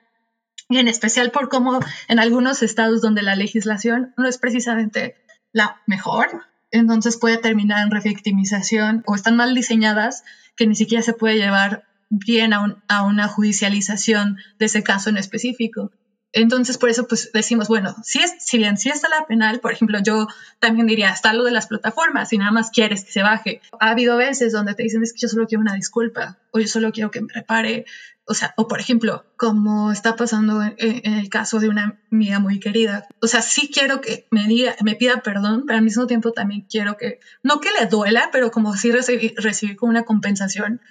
y 0.68 0.78
en 0.78 0.88
especial 0.88 1.30
por 1.30 1.48
cómo 1.48 1.80
en 2.08 2.18
algunos 2.18 2.62
estados 2.62 3.00
donde 3.00 3.22
la 3.22 3.36
legislación 3.36 4.12
no 4.16 4.28
es 4.28 4.38
precisamente 4.38 5.16
la 5.52 5.80
mejor, 5.86 6.44
entonces 6.70 7.16
puede 7.16 7.38
terminar 7.38 7.82
en 7.84 7.90
revictimización 7.90 9.02
o 9.06 9.14
están 9.14 9.36
mal 9.36 9.54
diseñadas 9.54 10.24
que 10.56 10.66
ni 10.66 10.74
siquiera 10.74 11.02
se 11.02 11.14
puede 11.14 11.36
llevar 11.36 11.84
bien 12.10 12.52
a, 12.52 12.82
a 12.88 13.02
una 13.02 13.28
judicialización 13.28 14.36
de 14.58 14.66
ese 14.66 14.82
caso 14.82 15.08
en 15.08 15.16
específico. 15.16 15.90
Entonces, 16.32 16.76
por 16.76 16.90
eso, 16.90 17.08
pues 17.08 17.30
decimos, 17.32 17.68
bueno, 17.68 17.94
si, 18.04 18.18
es, 18.18 18.34
si 18.40 18.58
bien 18.58 18.76
sí 18.76 18.90
está 18.90 19.08
la 19.08 19.26
penal, 19.26 19.60
por 19.60 19.72
ejemplo, 19.72 19.98
yo 20.00 20.26
también 20.58 20.86
diría, 20.86 21.10
está 21.10 21.32
lo 21.32 21.44
de 21.44 21.52
las 21.52 21.68
plataformas, 21.68 22.28
si 22.28 22.38
nada 22.38 22.50
más 22.50 22.70
quieres 22.70 23.04
que 23.04 23.12
se 23.12 23.22
baje. 23.22 23.62
Ha 23.80 23.90
habido 23.90 24.16
veces 24.16 24.52
donde 24.52 24.74
te 24.74 24.82
dicen, 24.82 25.02
es 25.02 25.12
que 25.12 25.20
yo 25.20 25.28
solo 25.28 25.46
quiero 25.46 25.62
una 25.62 25.74
disculpa, 25.74 26.38
o 26.50 26.58
yo 26.58 26.68
solo 26.68 26.92
quiero 26.92 27.10
que 27.10 27.22
me 27.22 27.32
repare. 27.32 27.86
O 28.26 28.34
sea, 28.34 28.52
o 28.58 28.68
por 28.68 28.78
ejemplo, 28.78 29.24
como 29.38 29.90
está 29.90 30.16
pasando 30.16 30.62
en, 30.62 31.14
el 31.14 31.30
caso 31.30 31.60
de 31.60 31.70
una 31.70 31.98
amiga 32.12 32.40
muy 32.40 32.60
querida. 32.60 33.08
O 33.22 33.26
sea, 33.26 33.40
sí 33.40 33.70
quiero 33.72 34.02
que 34.02 34.26
me 34.30 34.46
diga, 34.46 34.76
me 34.84 34.96
pida 34.96 35.22
perdón, 35.22 35.64
pero 35.66 35.78
al 35.78 35.84
mismo 35.84 36.06
tiempo 36.06 36.32
también 36.32 36.66
quiero 36.70 36.98
que, 36.98 37.20
no 37.42 37.58
que 37.60 37.70
le 37.70 37.86
duela, 37.86 38.28
pero 38.30 38.50
como 38.50 38.76
sí 38.76 38.92
recibir, 38.92 39.32
recibir 39.38 39.76
como 39.76 39.88
una 39.88 40.04
compensación 40.04 40.82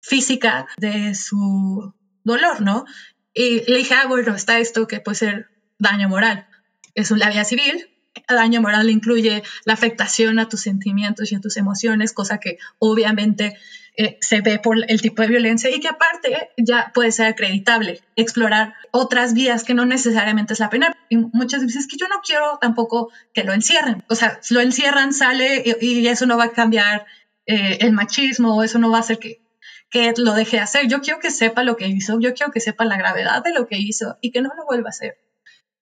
física 0.00 0.68
de 0.78 1.14
su 1.14 1.92
dolor, 2.24 2.62
¿no? 2.62 2.86
Y 3.34 3.68
le 3.70 3.78
dije, 3.78 3.94
ah, 3.94 4.06
bueno, 4.06 4.34
está 4.34 4.58
esto 4.58 4.86
que 4.86 5.00
puede 5.00 5.16
ser 5.16 5.48
daño 5.78 6.08
moral. 6.08 6.46
Es 6.94 7.10
una 7.10 7.28
vía 7.28 7.44
civil. 7.44 7.90
El 8.28 8.36
daño 8.36 8.62
moral 8.62 8.88
incluye 8.88 9.42
la 9.64 9.72
afectación 9.72 10.38
a 10.38 10.48
tus 10.48 10.60
sentimientos 10.60 11.32
y 11.32 11.34
a 11.34 11.40
tus 11.40 11.56
emociones, 11.56 12.12
cosa 12.12 12.38
que 12.38 12.58
obviamente 12.78 13.58
eh, 13.96 14.18
se 14.20 14.40
ve 14.40 14.58
por 14.58 14.76
el 14.88 15.00
tipo 15.00 15.22
de 15.22 15.28
violencia 15.28 15.70
y 15.70 15.78
que 15.78 15.88
aparte 15.88 16.50
ya 16.56 16.90
puede 16.94 17.12
ser 17.12 17.26
acreditable, 17.26 18.00
explorar 18.16 18.74
otras 18.90 19.34
vías 19.34 19.62
que 19.62 19.74
no 19.74 19.84
necesariamente 19.84 20.52
es 20.52 20.60
la 20.60 20.70
pena. 20.70 20.96
Y 21.08 21.16
muchas 21.16 21.64
veces 21.66 21.88
que 21.88 21.96
yo 21.96 22.06
no 22.08 22.20
quiero 22.24 22.58
tampoco 22.60 23.10
que 23.32 23.42
lo 23.42 23.52
encierren. 23.52 24.04
O 24.08 24.14
sea, 24.14 24.40
lo 24.50 24.60
encierran, 24.60 25.12
sale 25.12 25.62
y, 25.80 26.06
eso 26.06 26.26
no 26.26 26.36
va 26.36 26.44
a 26.44 26.52
cambiar 26.52 27.06
eh, 27.46 27.78
el 27.80 27.92
machismo, 27.92 28.62
eso 28.62 28.78
no 28.78 28.90
va 28.90 28.98
a 28.98 29.00
hacer 29.00 29.18
que, 29.18 29.43
que 29.94 30.12
lo 30.16 30.34
deje 30.34 30.56
de 30.56 30.62
hacer. 30.64 30.88
Yo 30.88 31.00
quiero 31.02 31.20
que 31.20 31.30
sepa 31.30 31.62
lo 31.62 31.76
que 31.76 31.86
hizo, 31.86 32.18
yo 32.18 32.34
quiero 32.34 32.50
que 32.50 32.58
sepa 32.58 32.84
la 32.84 32.96
gravedad 32.96 33.44
de 33.44 33.52
lo 33.52 33.68
que 33.68 33.78
hizo 33.78 34.18
y 34.20 34.32
que 34.32 34.42
no 34.42 34.50
lo 34.56 34.64
vuelva 34.66 34.88
a 34.88 34.90
hacer. 34.90 35.18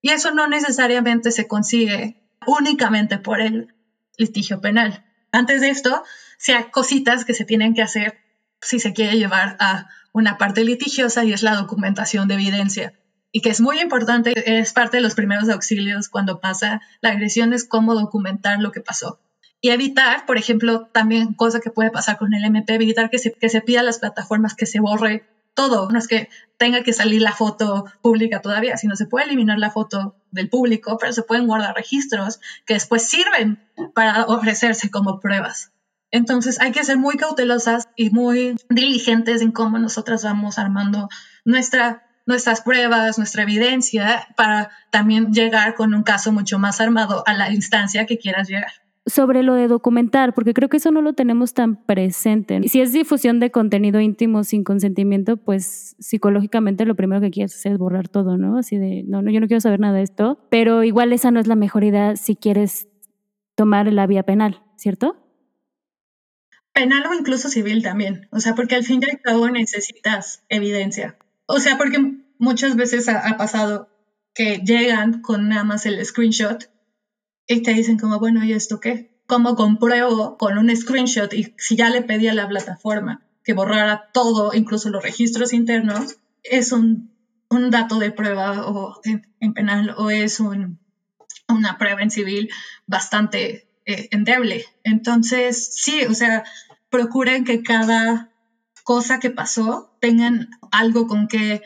Y 0.02 0.10
eso 0.10 0.32
no 0.32 0.46
necesariamente 0.48 1.30
se 1.30 1.48
consigue 1.48 2.22
únicamente 2.46 3.16
por 3.16 3.40
el 3.40 3.74
litigio 4.18 4.60
penal. 4.60 5.06
Antes 5.32 5.62
de 5.62 5.70
esto, 5.70 6.04
si 6.36 6.52
hay 6.52 6.64
cositas 6.64 7.24
que 7.24 7.32
se 7.32 7.46
tienen 7.46 7.72
que 7.72 7.80
hacer 7.80 8.18
si 8.60 8.80
se 8.80 8.92
quiere 8.92 9.16
llevar 9.16 9.56
a 9.60 9.88
una 10.12 10.36
parte 10.36 10.62
litigiosa 10.62 11.24
y 11.24 11.32
es 11.32 11.42
la 11.42 11.56
documentación 11.56 12.28
de 12.28 12.34
evidencia. 12.34 12.92
Y 13.32 13.40
que 13.40 13.48
es 13.48 13.62
muy 13.62 13.80
importante, 13.80 14.34
es 14.60 14.74
parte 14.74 14.98
de 14.98 15.02
los 15.02 15.14
primeros 15.14 15.48
auxilios 15.48 16.10
cuando 16.10 16.38
pasa 16.38 16.82
la 17.00 17.12
agresión, 17.12 17.54
es 17.54 17.64
cómo 17.64 17.94
documentar 17.94 18.60
lo 18.60 18.72
que 18.72 18.82
pasó 18.82 19.22
y 19.64 19.70
evitar, 19.70 20.26
por 20.26 20.38
ejemplo, 20.38 20.88
también 20.92 21.34
cosa 21.34 21.60
que 21.60 21.70
puede 21.70 21.92
pasar 21.92 22.18
con 22.18 22.34
el 22.34 22.44
MP, 22.44 22.74
evitar 22.74 23.10
que 23.10 23.18
se, 23.18 23.32
que 23.32 23.48
se 23.48 23.60
pida 23.60 23.80
a 23.80 23.84
las 23.84 24.00
plataformas 24.00 24.54
que 24.56 24.66
se 24.66 24.80
borre 24.80 25.24
todo. 25.54 25.88
No 25.88 26.00
es 26.00 26.08
que 26.08 26.28
tenga 26.56 26.82
que 26.82 26.92
salir 26.92 27.22
la 27.22 27.32
foto 27.32 27.84
pública 28.02 28.40
todavía, 28.40 28.76
sino 28.76 28.96
se 28.96 29.06
puede 29.06 29.26
eliminar 29.26 29.60
la 29.60 29.70
foto 29.70 30.16
del 30.32 30.48
público, 30.48 30.98
pero 30.98 31.12
se 31.12 31.22
pueden 31.22 31.46
guardar 31.46 31.76
registros 31.76 32.40
que 32.66 32.74
después 32.74 33.08
sirven 33.08 33.62
para 33.94 34.24
ofrecerse 34.24 34.90
como 34.90 35.20
pruebas. 35.20 35.70
Entonces 36.10 36.60
hay 36.60 36.72
que 36.72 36.82
ser 36.82 36.98
muy 36.98 37.16
cautelosas 37.16 37.88
y 37.94 38.10
muy 38.10 38.56
diligentes 38.68 39.42
en 39.42 39.52
cómo 39.52 39.78
nosotras 39.78 40.24
vamos 40.24 40.58
armando 40.58 41.08
nuestra, 41.44 42.02
nuestras 42.26 42.62
pruebas, 42.62 43.16
nuestra 43.16 43.44
evidencia, 43.44 44.26
para 44.36 44.72
también 44.90 45.32
llegar 45.32 45.76
con 45.76 45.94
un 45.94 46.02
caso 46.02 46.32
mucho 46.32 46.58
más 46.58 46.80
armado 46.80 47.22
a 47.28 47.34
la 47.34 47.52
instancia 47.52 48.06
que 48.06 48.18
quieras 48.18 48.48
llegar 48.48 48.81
sobre 49.06 49.42
lo 49.42 49.54
de 49.54 49.66
documentar, 49.68 50.32
porque 50.32 50.54
creo 50.54 50.68
que 50.68 50.76
eso 50.76 50.90
no 50.90 51.02
lo 51.02 51.12
tenemos 51.12 51.54
tan 51.54 51.84
presente. 51.84 52.60
Si 52.68 52.80
es 52.80 52.92
difusión 52.92 53.40
de 53.40 53.50
contenido 53.50 54.00
íntimo 54.00 54.44
sin 54.44 54.62
consentimiento, 54.62 55.36
pues 55.36 55.96
psicológicamente 55.98 56.86
lo 56.86 56.94
primero 56.94 57.20
que 57.20 57.30
quieres 57.30 57.54
hacer 57.54 57.72
es 57.72 57.78
borrar 57.78 58.08
todo, 58.08 58.36
¿no? 58.36 58.58
Así 58.58 58.76
de, 58.76 59.02
no, 59.02 59.22
no, 59.22 59.30
yo 59.30 59.40
no 59.40 59.48
quiero 59.48 59.60
saber 59.60 59.80
nada 59.80 59.96
de 59.96 60.02
esto, 60.02 60.46
pero 60.50 60.84
igual 60.84 61.12
esa 61.12 61.30
no 61.30 61.40
es 61.40 61.46
la 61.48 61.56
mejor 61.56 61.84
idea 61.84 62.16
si 62.16 62.36
quieres 62.36 62.88
tomar 63.56 63.92
la 63.92 64.06
vía 64.06 64.22
penal, 64.22 64.62
¿cierto? 64.76 65.16
Penal 66.72 67.04
o 67.06 67.14
incluso 67.14 67.48
civil 67.48 67.82
también, 67.82 68.28
o 68.30 68.40
sea, 68.40 68.54
porque 68.54 68.76
al 68.76 68.84
fin 68.84 69.00
y 69.02 69.10
al 69.10 69.20
cabo 69.20 69.50
necesitas 69.50 70.44
evidencia. 70.48 71.18
O 71.46 71.58
sea, 71.58 71.76
porque 71.76 71.98
muchas 72.38 72.76
veces 72.76 73.08
ha, 73.08 73.28
ha 73.28 73.36
pasado 73.36 73.88
que 74.32 74.62
llegan 74.64 75.20
con 75.20 75.48
nada 75.48 75.64
más 75.64 75.84
el 75.84 76.02
screenshot 76.04 76.71
y 77.46 77.62
te 77.62 77.72
dicen 77.72 77.98
como, 77.98 78.18
bueno, 78.18 78.44
¿y 78.44 78.52
esto 78.52 78.80
qué? 78.80 79.10
¿Cómo 79.26 79.54
compruebo 79.56 80.36
con 80.36 80.58
un 80.58 80.74
screenshot 80.74 81.32
y 81.32 81.54
si 81.58 81.76
ya 81.76 81.90
le 81.90 82.02
pedí 82.02 82.28
a 82.28 82.34
la 82.34 82.48
plataforma 82.48 83.22
que 83.44 83.54
borrara 83.54 84.10
todo, 84.12 84.54
incluso 84.54 84.90
los 84.90 85.02
registros 85.02 85.52
internos, 85.52 86.16
es 86.42 86.72
un, 86.72 87.10
un 87.48 87.70
dato 87.70 87.98
de 87.98 88.10
prueba 88.10 88.66
o 88.66 89.00
en, 89.04 89.52
penal 89.54 89.94
o 89.96 90.10
es 90.10 90.40
un, 90.40 90.78
una 91.48 91.78
prueba 91.78 92.02
en 92.02 92.10
civil 92.10 92.50
bastante 92.86 93.66
eh, 93.84 94.08
endeble. 94.10 94.64
Entonces, 94.84 95.70
sí, 95.74 96.04
o 96.08 96.14
sea, 96.14 96.44
procuren 96.90 97.44
que 97.44 97.62
cada 97.62 98.30
cosa 98.84 99.18
que 99.18 99.30
pasó 99.30 99.96
tengan 100.00 100.50
algo 100.70 101.06
con 101.06 101.28
que, 101.28 101.62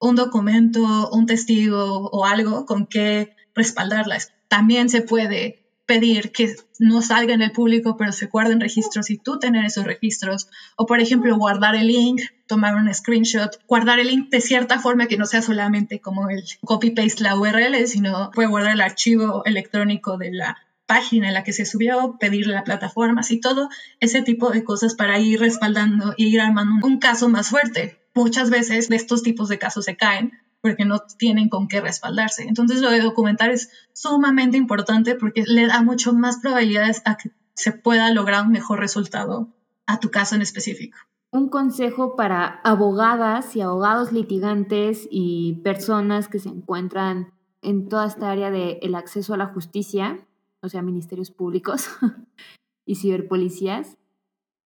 un 0.00 0.14
documento, 0.14 1.10
un 1.10 1.26
testigo 1.26 2.08
o 2.10 2.24
algo 2.24 2.66
con 2.66 2.86
que 2.86 3.34
respaldarla. 3.54 4.18
También 4.48 4.88
se 4.88 5.02
puede 5.02 5.68
pedir 5.88 6.32
que 6.32 6.54
no 6.78 7.00
salga 7.00 7.32
en 7.32 7.40
el 7.40 7.50
público, 7.50 7.96
pero 7.96 8.12
se 8.12 8.26
guarden 8.26 8.60
registros 8.60 9.08
y 9.08 9.16
tú 9.16 9.38
tener 9.38 9.64
esos 9.64 9.84
registros. 9.84 10.48
O, 10.76 10.84
por 10.84 11.00
ejemplo, 11.00 11.34
guardar 11.38 11.74
el 11.76 11.86
link, 11.86 12.20
tomar 12.46 12.74
un 12.74 12.92
screenshot, 12.92 13.58
guardar 13.66 13.98
el 13.98 14.08
link 14.08 14.28
de 14.28 14.42
cierta 14.42 14.78
forma 14.80 15.06
que 15.06 15.16
no 15.16 15.24
sea 15.24 15.40
solamente 15.40 15.98
como 15.98 16.28
el 16.28 16.44
copy-paste 16.60 17.22
la 17.22 17.38
URL, 17.38 17.86
sino 17.86 18.30
puede 18.32 18.48
guardar 18.48 18.72
el 18.72 18.82
archivo 18.82 19.44
electrónico 19.46 20.18
de 20.18 20.32
la 20.32 20.58
página 20.84 21.28
en 21.28 21.34
la 21.34 21.42
que 21.42 21.54
se 21.54 21.64
subió, 21.64 22.16
pedirle 22.20 22.56
a 22.58 22.64
plataformas 22.64 23.30
y 23.30 23.40
todo 23.40 23.70
ese 24.00 24.20
tipo 24.20 24.50
de 24.50 24.64
cosas 24.64 24.94
para 24.94 25.18
ir 25.18 25.40
respaldando 25.40 26.12
y 26.18 26.26
ir 26.26 26.40
armando 26.40 26.86
un 26.86 26.98
caso 26.98 27.30
más 27.30 27.48
fuerte. 27.48 27.98
Muchas 28.14 28.50
veces 28.50 28.88
de 28.90 28.96
estos 28.96 29.22
tipos 29.22 29.48
de 29.48 29.58
casos 29.58 29.86
se 29.86 29.96
caen 29.96 30.32
porque 30.60 30.84
no 30.84 31.00
tienen 31.18 31.48
con 31.48 31.68
qué 31.68 31.80
respaldarse. 31.80 32.44
Entonces 32.44 32.80
lo 32.80 32.90
de 32.90 33.00
documentar 33.00 33.50
es 33.50 33.70
sumamente 33.92 34.56
importante 34.56 35.14
porque 35.14 35.44
le 35.46 35.66
da 35.66 35.82
mucho 35.82 36.12
más 36.12 36.38
probabilidades 36.38 37.02
a 37.04 37.16
que 37.16 37.30
se 37.54 37.72
pueda 37.72 38.12
lograr 38.12 38.44
un 38.44 38.52
mejor 38.52 38.78
resultado 38.78 39.48
a 39.86 40.00
tu 40.00 40.10
caso 40.10 40.34
en 40.34 40.42
específico. 40.42 40.98
Un 41.30 41.48
consejo 41.48 42.16
para 42.16 42.60
abogadas 42.64 43.54
y 43.54 43.60
abogados 43.60 44.12
litigantes 44.12 45.06
y 45.10 45.60
personas 45.64 46.28
que 46.28 46.38
se 46.38 46.48
encuentran 46.48 47.32
en 47.60 47.88
toda 47.88 48.06
esta 48.06 48.30
área 48.30 48.50
del 48.50 48.94
acceso 48.94 49.34
a 49.34 49.36
la 49.36 49.46
justicia, 49.46 50.26
o 50.62 50.68
sea, 50.68 50.82
ministerios 50.82 51.30
públicos 51.30 51.88
y 52.86 52.94
ciberpolicías, 52.94 53.98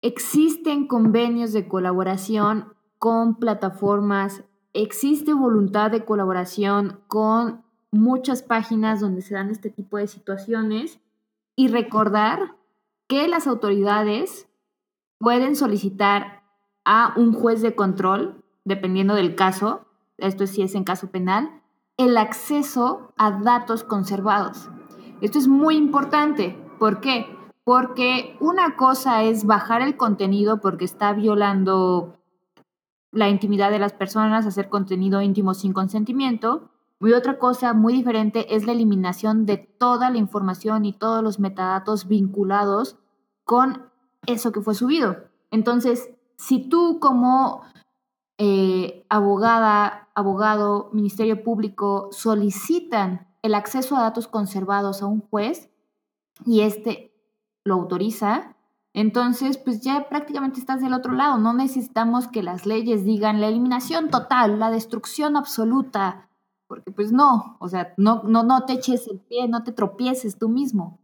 existen 0.02 0.88
convenios 0.88 1.52
de 1.52 1.68
colaboración 1.68 2.74
con 3.00 3.36
plataformas, 3.36 4.44
existe 4.76 5.34
voluntad 5.34 5.90
de 5.90 6.04
colaboración 6.04 7.00
con 7.08 7.64
muchas 7.92 8.44
páginas 8.44 9.00
donde 9.00 9.22
se 9.22 9.34
dan 9.34 9.50
este 9.50 9.70
tipo 9.70 9.98
de 9.98 10.08
situaciones 10.08 11.00
y 11.56 11.70
recordar 11.70 12.56
que 13.08 13.28
las 13.28 13.48
autoridades 13.48 14.50
pueden 15.18 15.56
solicitar 15.56 16.44
a 16.84 17.14
un 17.16 17.34
juez 17.34 17.62
de 17.62 17.74
control, 17.74 18.44
dependiendo 18.66 19.16
del 19.16 19.36
caso, 19.36 19.86
esto 20.18 20.46
sí 20.46 20.62
es 20.62 20.76
en 20.76 20.84
caso 20.84 21.10
penal, 21.10 21.62
el 21.98 22.18
acceso 22.18 23.14
a 23.18 23.32
datos 23.32 23.84
conservados. 23.84 24.70
Esto 25.22 25.40
es 25.40 25.48
muy 25.48 25.78
importante. 25.78 26.62
¿Por 26.78 27.00
qué? 27.00 27.26
Porque 27.64 28.36
una 28.42 28.76
cosa 28.76 29.24
es 29.24 29.46
bajar 29.46 29.82
el 29.82 29.96
contenido 29.96 30.60
porque 30.60 30.84
está 30.84 31.14
violando 31.14 32.18
la 33.16 33.30
intimidad 33.30 33.72
de 33.72 33.80
las 33.80 33.94
personas, 33.94 34.46
hacer 34.46 34.70
contenido 34.70 35.22
íntimo 35.22 35.54
sin 35.54 35.74
consentimiento. 35.74 36.70
Y 37.00 37.14
otra 37.14 37.40
cosa 37.40 37.74
muy 37.74 37.94
diferente 37.94 38.56
es 38.56 38.66
la 38.66 38.74
eliminación 38.74 39.46
de 39.46 39.58
toda 39.58 40.10
la 40.10 40.18
información 40.18 40.86
y 40.86 40.94
todos 40.94 41.24
los 41.24 41.40
metadatos 41.40 42.08
vinculados 42.08 42.98
con 43.44 43.90
eso 44.28 44.52
que 44.52 44.62
fue 44.62 44.76
subido. 44.76 45.18
Entonces, 45.50 46.10
si 46.38 46.68
tú 46.68 47.00
como 47.00 47.64
eh, 48.38 49.06
abogada, 49.10 50.10
abogado, 50.14 50.90
Ministerio 50.92 51.44
Público 51.44 52.10
solicitan 52.12 53.28
el 53.42 53.54
acceso 53.54 53.96
a 53.96 54.02
datos 54.02 54.28
conservados 54.28 55.02
a 55.02 55.06
un 55.06 55.22
juez 55.22 55.70
y 56.46 56.62
este 56.62 57.14
lo 57.64 57.76
autoriza, 57.76 58.55
entonces 58.96 59.58
pues 59.58 59.82
ya 59.82 60.08
prácticamente 60.08 60.58
estás 60.58 60.82
del 60.82 60.94
otro 60.94 61.12
lado. 61.12 61.38
No 61.38 61.54
necesitamos 61.54 62.30
que 62.30 62.42
las 62.42 62.66
leyes 62.66 63.04
digan 63.04 63.42
la 63.42 63.50
eliminación 63.50 64.10
total, 64.10 64.58
la 64.58 64.72
destrucción 64.72 65.36
absoluta, 65.36 66.30
porque 66.66 66.92
pues 66.92 67.12
no, 67.12 67.58
o 67.60 67.68
sea, 67.68 67.94
no, 67.98 68.24
no, 68.24 68.44
no 68.44 68.64
te 68.64 68.72
eches 68.72 69.10
el 69.10 69.20
pie, 69.20 69.50
no 69.50 69.64
te 69.64 69.74
tropieces 69.74 70.40
tú 70.40 70.48
mismo. 70.48 71.02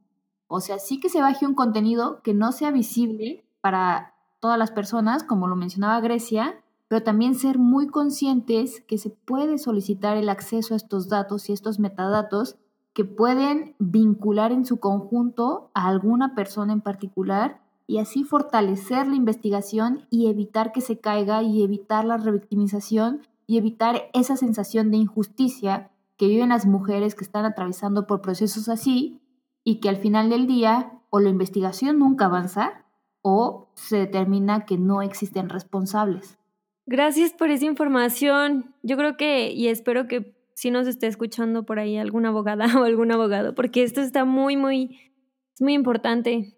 O 0.47 0.61
sea, 0.61 0.79
sí 0.79 1.01
que 1.01 1.09
se 1.09 1.19
baje 1.19 1.45
un 1.45 1.53
contenido 1.53 2.21
que 2.21 2.33
no 2.33 2.53
sea 2.53 2.71
visible 2.71 3.45
para 3.59 4.13
todas 4.39 4.57
las 4.57 4.71
personas, 4.71 5.25
como 5.25 5.49
lo 5.49 5.57
mencionaba 5.57 5.99
Grecia, 5.99 6.63
pero 6.87 7.03
también 7.03 7.35
ser 7.35 7.59
muy 7.59 7.87
conscientes 7.87 8.81
que 8.87 8.97
se 8.97 9.09
puede 9.09 9.57
solicitar 9.57 10.15
el 10.15 10.29
acceso 10.29 10.75
a 10.75 10.77
estos 10.77 11.09
datos 11.09 11.49
y 11.49 11.51
estos 11.51 11.77
metadatos 11.77 12.55
que 12.93 13.03
pueden 13.03 13.75
vincular 13.79 14.53
en 14.53 14.65
su 14.65 14.79
conjunto 14.79 15.71
a 15.73 15.87
alguna 15.87 16.35
persona 16.35 16.71
en 16.71 16.79
particular 16.79 17.60
y 17.91 17.97
así 17.97 18.23
fortalecer 18.23 19.05
la 19.05 19.17
investigación 19.17 20.07
y 20.09 20.29
evitar 20.29 20.71
que 20.71 20.79
se 20.79 21.01
caiga 21.01 21.43
y 21.43 21.61
evitar 21.61 22.05
la 22.05 22.15
revictimización 22.15 23.27
y 23.47 23.57
evitar 23.57 24.09
esa 24.13 24.37
sensación 24.37 24.91
de 24.91 24.97
injusticia 24.97 25.91
que 26.15 26.27
viven 26.27 26.49
las 26.49 26.65
mujeres 26.65 27.15
que 27.15 27.25
están 27.25 27.43
atravesando 27.43 28.07
por 28.07 28.21
procesos 28.21 28.69
así 28.69 29.19
y 29.65 29.81
que 29.81 29.89
al 29.89 29.97
final 29.97 30.29
del 30.29 30.47
día 30.47 30.93
o 31.09 31.19
la 31.19 31.27
investigación 31.27 31.99
nunca 31.99 32.27
avanza 32.27 32.85
o 33.23 33.67
se 33.75 33.97
determina 33.97 34.65
que 34.65 34.77
no 34.77 35.01
existen 35.01 35.49
responsables. 35.49 36.37
Gracias 36.85 37.33
por 37.33 37.49
esa 37.49 37.65
información. 37.65 38.73
Yo 38.83 38.95
creo 38.95 39.17
que 39.17 39.51
y 39.51 39.67
espero 39.67 40.07
que 40.07 40.33
si 40.55 40.71
nos 40.71 40.87
esté 40.87 41.07
escuchando 41.07 41.65
por 41.65 41.77
ahí 41.77 41.97
alguna 41.97 42.29
abogada 42.29 42.67
o 42.79 42.85
algún 42.85 43.11
abogado, 43.11 43.53
porque 43.53 43.83
esto 43.83 43.99
está 43.99 44.23
muy, 44.23 44.55
muy, 44.55 45.11
es 45.55 45.61
muy 45.61 45.73
importante. 45.73 46.55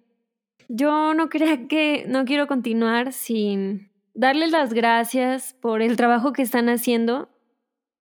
Yo 0.68 1.14
no 1.14 1.30
creo 1.30 1.68
que, 1.68 2.06
no 2.08 2.26
quiero 2.26 2.48
continuar 2.48 3.14
sin 3.14 3.90
darles 4.14 4.52
las 4.52 4.74
gracias 4.74 5.56
por 5.62 5.82
el 5.82 5.98
trabajo 5.98 6.34
que 6.34 6.42
están 6.42 6.70
haciendo. 6.70 7.30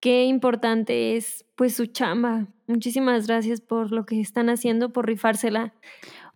Qué 0.01 0.25
importante 0.25 1.17
es, 1.17 1.45
pues, 1.55 1.75
su 1.75 1.87
chamba. 1.87 2.49
Muchísimas 2.67 3.27
gracias 3.27 3.61
por 3.61 3.93
lo 3.93 4.07
que 4.07 4.21
están 4.21 4.49
haciendo, 4.49 4.93
por 4.93 5.07
rifársela. 5.07 5.75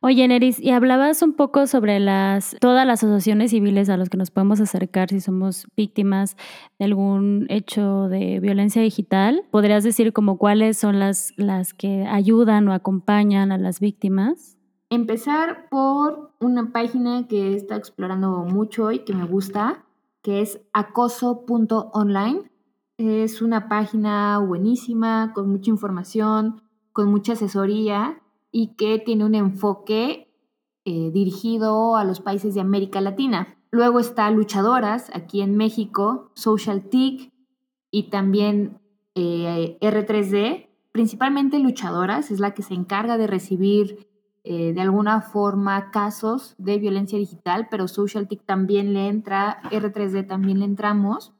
Oye, 0.01 0.29
Neris, 0.29 0.61
y 0.61 0.71
hablabas 0.71 1.23
un 1.23 1.33
poco 1.33 1.67
sobre 1.67 1.99
las 1.99 2.55
todas 2.61 2.87
las 2.87 3.03
asociaciones 3.03 3.51
civiles 3.51 3.89
a 3.89 3.97
las 3.97 4.11
que 4.11 4.19
nos 4.19 4.31
podemos 4.31 4.61
acercar 4.61 5.09
si 5.09 5.21
somos 5.21 5.67
víctimas 5.75 6.37
de 6.79 6.85
algún 6.85 7.47
hecho 7.49 8.09
de 8.09 8.39
violencia 8.39 8.83
digital. 8.83 9.43
¿Podrías 9.51 9.83
decir 9.85 10.13
como 10.13 10.37
cuáles 10.37 10.77
son 10.77 11.01
las, 11.01 11.33
las 11.37 11.73
que 11.73 12.07
ayudan 12.07 12.69
o 12.69 12.75
acompañan 12.75 13.53
a 13.53 13.59
las 13.59 13.81
víctimas? 13.81 14.56
Empezar 14.89 15.69
por 15.69 16.31
una 16.39 16.71
página 16.71 17.27
que 17.27 17.55
está 17.55 17.75
explorando 17.75 18.45
mucho 18.45 18.93
y 18.93 19.01
que 19.01 19.15
me 19.15 19.25
gusta, 19.27 19.85
que 20.23 20.41
es 20.41 20.61
acoso.online. 20.73 22.51
Es 22.97 23.43
una 23.43 23.69
página 23.69 24.39
buenísima, 24.39 25.33
con 25.35 25.51
mucha 25.51 25.71
información, 25.71 26.63
con 26.93 27.09
mucha 27.09 27.33
asesoría 27.33 28.23
y 28.53 28.77
que 28.77 28.99
tiene 28.99 29.25
un 29.25 29.35
enfoque 29.35 30.33
eh, 30.85 31.11
dirigido 31.13 31.97
a 31.97 32.05
los 32.05 32.21
países 32.21 32.55
de 32.55 32.61
América 32.61 33.01
Latina. 33.01 33.59
Luego 33.73 33.99
está 33.99 34.31
Luchadoras, 34.31 35.11
aquí 35.13 35.41
en 35.41 35.57
México, 35.57 36.31
Social 36.35 36.89
TIC 36.89 37.33
y 37.91 38.05
también 38.05 38.79
eh, 39.17 39.79
R3D, 39.81 40.69
principalmente 40.93 41.59
Luchadoras, 41.59 42.31
es 42.31 42.39
la 42.39 42.55
que 42.55 42.63
se 42.63 42.75
encarga 42.75 43.19
de 43.19 43.27
recibir 43.27 44.07
eh, 44.49 44.73
de 44.73 44.81
alguna 44.81 45.23
forma 45.23 45.91
casos 45.91 46.55
de 46.57 46.79
violencia 46.79 47.19
digital, 47.19 47.67
pero 47.69 47.89
Social 47.89 48.29
TIC 48.29 48.45
también 48.45 48.95
le 48.95 49.09
entra, 49.09 49.61
R3D 49.73 50.25
también 50.25 50.61
le 50.61 50.67
entramos. 50.67 51.33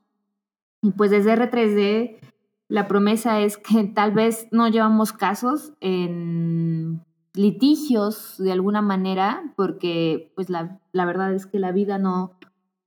Y 0.83 0.91
pues 0.91 1.13
desde 1.13 1.37
R3D 1.37 2.19
la 2.67 2.89
promesa 2.89 3.41
es 3.41 3.59
que 3.59 3.85
tal 3.85 4.11
vez 4.11 4.49
no 4.51 4.67
llevamos 4.67 5.13
casos 5.13 5.73
en 5.81 7.01
litigios 7.33 8.39
de 8.39 8.51
alguna 8.51 8.83
manera, 8.83 9.53
porque 9.57 10.33
pues 10.35 10.51
la, 10.51 10.81
verdad 10.93 11.33
es 11.33 11.47
que 11.47 11.61
la 11.61 11.71
vida 11.71 11.99
no, 11.99 12.33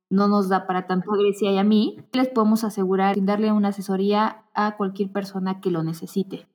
no 0.10 0.28
nos 0.28 0.50
da 0.50 0.68
para 0.68 0.86
tanto 0.86 1.14
a 1.14 1.18
Grecia 1.18 1.50
y 1.54 1.58
a 1.58 1.64
mí. 1.64 1.98
Les 2.12 2.28
podemos 2.28 2.66
asegurar 2.66 3.16
darle 3.22 3.54
una 3.54 3.70
asesoría 3.70 4.44
a 4.54 4.76
cualquier 4.76 5.14
persona 5.14 5.62
que 5.62 5.72
lo 5.72 5.82
necesite. 5.82 6.46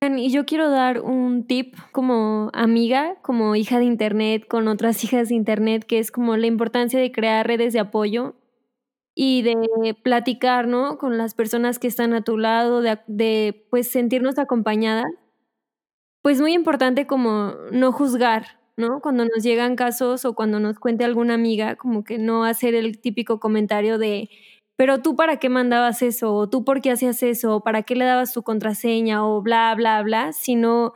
Y 0.00 0.30
yo 0.30 0.46
quiero 0.46 0.70
dar 0.70 1.00
un 1.00 1.44
tip 1.46 1.74
como 1.90 2.50
amiga, 2.54 3.16
como 3.22 3.56
hija 3.56 3.78
de 3.80 3.84
Internet, 3.84 4.46
con 4.46 4.68
otras 4.68 5.02
hijas 5.04 5.28
de 5.28 5.34
Internet, 5.34 5.84
que 5.84 5.98
es 5.98 6.12
como 6.12 6.36
la 6.36 6.46
importancia 6.46 7.00
de 7.00 7.10
crear 7.10 7.46
redes 7.46 7.72
de 7.72 7.80
apoyo 7.80 8.36
y 9.14 9.42
de 9.42 9.94
platicar, 10.02 10.68
¿no? 10.68 10.98
Con 10.98 11.18
las 11.18 11.34
personas 11.34 11.78
que 11.80 11.88
están 11.88 12.14
a 12.14 12.22
tu 12.22 12.38
lado, 12.38 12.80
de, 12.82 13.00
de 13.08 13.66
pues 13.70 13.88
sentirnos 13.90 14.38
acompañadas. 14.38 15.06
Pues 16.22 16.40
muy 16.40 16.52
importante 16.52 17.06
como 17.06 17.54
no 17.72 17.92
juzgar, 17.92 18.60
¿no? 18.76 19.00
Cuando 19.00 19.24
nos 19.24 19.42
llegan 19.42 19.76
casos 19.76 20.24
o 20.24 20.34
cuando 20.34 20.60
nos 20.60 20.78
cuente 20.78 21.04
alguna 21.04 21.34
amiga, 21.34 21.76
como 21.76 22.04
que 22.04 22.18
no 22.18 22.44
hacer 22.44 22.74
el 22.74 23.00
típico 23.00 23.40
comentario 23.40 23.98
de, 23.98 24.28
pero 24.78 25.02
tú 25.02 25.16
para 25.16 25.38
qué 25.38 25.48
mandabas 25.48 26.02
eso, 26.02 26.32
o 26.32 26.48
tú 26.48 26.62
por 26.64 26.80
qué 26.80 26.92
hacías 26.92 27.20
eso, 27.24 27.56
o 27.56 27.60
para 27.64 27.82
qué 27.82 27.96
le 27.96 28.04
dabas 28.04 28.32
tu 28.32 28.44
contraseña, 28.44 29.26
o 29.26 29.42
bla, 29.42 29.74
bla, 29.74 30.00
bla, 30.04 30.32
sino 30.32 30.94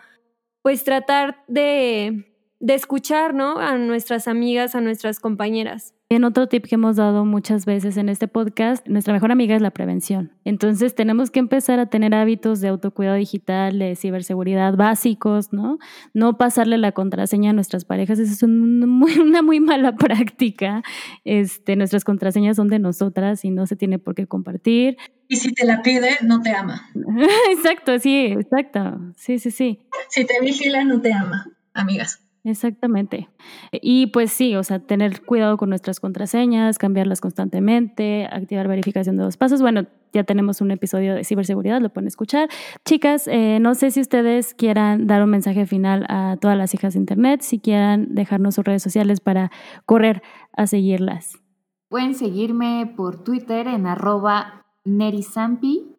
pues 0.63 0.85
tratar 0.85 1.43
de, 1.49 2.33
de 2.61 2.75
escuchar, 2.75 3.35
¿no? 3.35 3.59
A 3.59 3.77
nuestras 3.79 4.29
amigas, 4.29 4.77
a 4.77 4.81
nuestras 4.81 5.19
compañeras. 5.19 5.95
En 6.13 6.25
otro 6.25 6.47
tip 6.47 6.67
que 6.67 6.75
hemos 6.75 6.97
dado 6.97 7.25
muchas 7.25 7.65
veces 7.65 7.97
en 7.97 8.11
este 8.11 8.29
podcast, 8.29 8.87
nuestra 8.87 9.15
mejor 9.15 9.33
amiga 9.33 9.57
es 9.57 9.63
la 9.63 9.71
prevención. 9.71 10.31
Entonces 10.45 10.95
tenemos 10.95 11.31
que 11.31 11.39
empezar 11.39 11.81
a 11.81 11.87
tener 11.87 12.15
hábitos 12.15 12.61
de 12.61 12.69
autocuidado 12.69 13.17
digital, 13.17 13.79
de 13.79 13.97
ciberseguridad 13.97 14.77
básicos, 14.77 15.55
¿no? 15.55 15.79
No 16.13 16.37
pasarle 16.37 16.77
la 16.77 16.93
contraseña 16.93 17.49
a 17.49 17.53
nuestras 17.55 17.87
parejas, 17.87 18.19
eso 18.19 18.31
es 18.31 18.43
una 19.23 19.41
muy 19.41 19.61
mala 19.61 19.97
práctica. 19.97 20.83
Este, 21.25 21.77
nuestras 21.77 22.05
contraseñas 22.05 22.57
son 22.57 22.69
de 22.69 22.79
nosotras 22.79 23.43
y 23.47 23.51
no 23.51 23.67
se 23.67 23.77
tiene 23.77 23.99
por 23.99 24.15
qué 24.15 24.27
compartir. 24.27 24.99
Y 25.29 25.37
si 25.37 25.55
te 25.55 25.65
la 25.65 25.81
pide, 25.81 26.19
no 26.21 26.43
te 26.43 26.51
ama. 26.51 26.91
exacto, 27.53 27.99
sí, 27.99 28.27
exacto. 28.27 29.01
Sí, 29.17 29.39
sí, 29.39 29.51
sí. 29.51 29.81
Si 30.11 30.27
te 30.27 30.39
vigila, 30.43 30.85
no 30.85 31.01
te 31.01 31.11
ama, 31.15 31.47
amigas. 31.73 32.23
Exactamente. 32.45 33.29
Y 33.71 34.09
pues 34.09 34.33
sí, 34.33 34.57
o 34.57 34.65
sea, 34.65 34.81
tener 34.81 35.23
cuidado 35.23 35.57
con 35.57 35.69
nuestras 35.69 36.01
contraseñas, 36.01 36.77
cambiarlas 36.77 37.21
constantemente, 37.21 38.27
activar 38.31 38.67
verificación 38.67 39.17
de 39.17 39.23
dos 39.23 39.37
pasos. 39.37 39.63
Bueno, 39.63 39.87
ya 40.13 40.25
tenemos 40.25 40.61
un 40.61 40.73
episodio 40.73 41.15
de 41.15 41.23
ciberseguridad, 41.23 41.81
lo 41.81 41.91
pueden 41.91 42.09
escuchar. 42.09 42.49
Chicas, 42.85 43.29
eh, 43.29 43.59
no 43.61 43.77
sé 43.77 43.93
si 43.93 44.01
ustedes 44.01 44.55
quieran 44.55 45.07
dar 45.07 45.23
un 45.23 45.31
mensaje 45.31 45.67
final 45.67 46.05
a 46.09 46.37
todas 46.41 46.59
las 46.59 46.75
hijas 46.75 46.95
de 46.95 47.01
Internet, 47.01 47.43
si 47.43 47.61
quieran 47.61 48.15
dejarnos 48.15 48.57
sus 48.57 48.65
redes 48.65 48.83
sociales 48.83 49.21
para 49.21 49.53
correr 49.87 50.23
a 50.53 50.67
seguirlas. 50.67 51.39
Pueden 51.89 52.15
seguirme 52.15 52.93
por 52.97 53.23
Twitter 53.23 53.69
en 53.69 53.87
arroba 53.87 54.67
nerisampi 54.85 55.97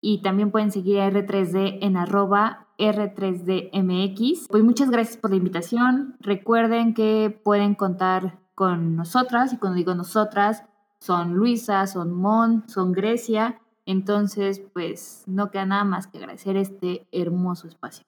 y 0.00 0.22
también 0.22 0.52
pueden 0.52 0.70
seguir 0.70 1.00
a 1.00 1.10
R3D 1.10 1.78
en 1.80 1.96
arroba 1.96 2.65
R3DMX. 2.78 4.48
Pues 4.48 4.64
muchas 4.64 4.90
gracias 4.90 5.16
por 5.16 5.30
la 5.30 5.36
invitación. 5.36 6.16
Recuerden 6.20 6.94
que 6.94 7.38
pueden 7.44 7.74
contar 7.74 8.38
con 8.54 8.96
nosotras, 8.96 9.52
y 9.52 9.58
cuando 9.58 9.76
digo 9.76 9.94
nosotras, 9.94 10.64
son 11.00 11.34
Luisa, 11.34 11.86
son 11.86 12.12
Mon, 12.12 12.68
son 12.68 12.92
Grecia. 12.92 13.60
Entonces, 13.84 14.60
pues 14.72 15.22
no 15.26 15.50
queda 15.50 15.66
nada 15.66 15.84
más 15.84 16.06
que 16.06 16.18
agradecer 16.18 16.56
este 16.56 17.06
hermoso 17.12 17.68
espacio. 17.68 18.04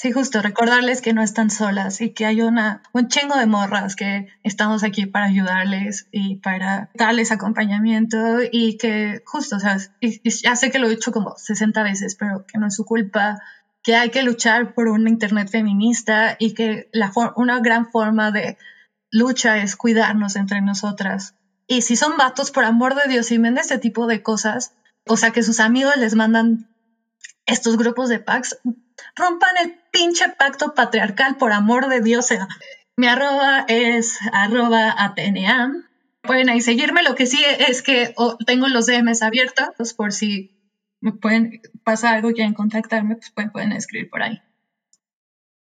Sí, 0.00 0.12
justo, 0.12 0.40
recordarles 0.42 1.02
que 1.02 1.12
no 1.12 1.22
están 1.22 1.50
solas 1.50 2.00
y 2.00 2.10
que 2.10 2.24
hay 2.24 2.40
una, 2.40 2.84
un 2.92 3.08
chingo 3.08 3.36
de 3.36 3.46
morras 3.46 3.96
que 3.96 4.28
estamos 4.44 4.84
aquí 4.84 5.06
para 5.06 5.24
ayudarles 5.24 6.06
y 6.12 6.36
para 6.36 6.88
darles 6.94 7.32
acompañamiento 7.32 8.16
y 8.52 8.76
que 8.76 9.22
justo, 9.26 9.56
o 9.56 9.58
sea, 9.58 9.76
ya 10.00 10.54
sé 10.54 10.70
que 10.70 10.78
lo 10.78 10.86
he 10.86 10.90
dicho 10.90 11.10
como 11.10 11.34
60 11.36 11.82
veces, 11.82 12.14
pero 12.14 12.46
que 12.46 12.58
no 12.58 12.68
es 12.68 12.76
su 12.76 12.84
culpa, 12.84 13.40
que 13.82 13.96
hay 13.96 14.10
que 14.10 14.22
luchar 14.22 14.74
por 14.74 14.88
una 14.88 15.08
Internet 15.08 15.48
feminista 15.50 16.36
y 16.38 16.54
que 16.54 16.88
la 16.92 17.12
una 17.36 17.60
gran 17.60 17.90
forma 17.90 18.30
de 18.30 18.58
lucha 19.10 19.58
es 19.58 19.76
cuidarnos 19.76 20.36
entre 20.36 20.60
nosotras. 20.60 21.34
Y 21.66 21.82
si 21.82 21.96
son 21.96 22.16
vatos, 22.16 22.50
por 22.50 22.64
amor 22.64 22.94
de 22.94 23.08
Dios, 23.08 23.26
si 23.26 23.38
ven 23.38 23.58
este 23.58 23.78
tipo 23.78 24.06
de 24.06 24.22
cosas, 24.22 24.72
o 25.06 25.16
sea, 25.16 25.30
que 25.30 25.42
sus 25.42 25.60
amigos 25.60 25.96
les 25.96 26.14
mandan 26.14 26.68
estos 27.46 27.76
grupos 27.76 28.08
de 28.08 28.18
packs, 28.18 28.58
rompan 29.16 29.50
el 29.62 29.78
pinche 29.90 30.28
pacto 30.30 30.74
patriarcal, 30.74 31.36
por 31.36 31.52
amor 31.52 31.88
de 31.88 32.00
Dios. 32.00 32.26
sea, 32.26 32.48
mi 32.96 33.06
arroba 33.06 33.64
es 33.68 34.18
arroba 34.32 34.94
ateneam. 34.96 35.86
Pueden 36.22 36.50
ahí 36.50 36.60
seguirme. 36.60 37.02
Lo 37.02 37.14
que 37.14 37.26
sí 37.26 37.42
es 37.68 37.82
que 37.82 38.14
tengo 38.46 38.68
los 38.68 38.86
DMs 38.86 39.22
abiertos 39.22 39.94
por 39.94 40.12
si 40.12 40.57
me 41.00 41.12
pueden 41.12 41.60
pasar 41.84 42.16
algo, 42.16 42.32
quieren 42.32 42.54
contactarme, 42.54 43.16
pues 43.16 43.30
pueden, 43.30 43.50
pueden 43.50 43.72
escribir 43.72 44.10
por 44.10 44.22
ahí. 44.22 44.40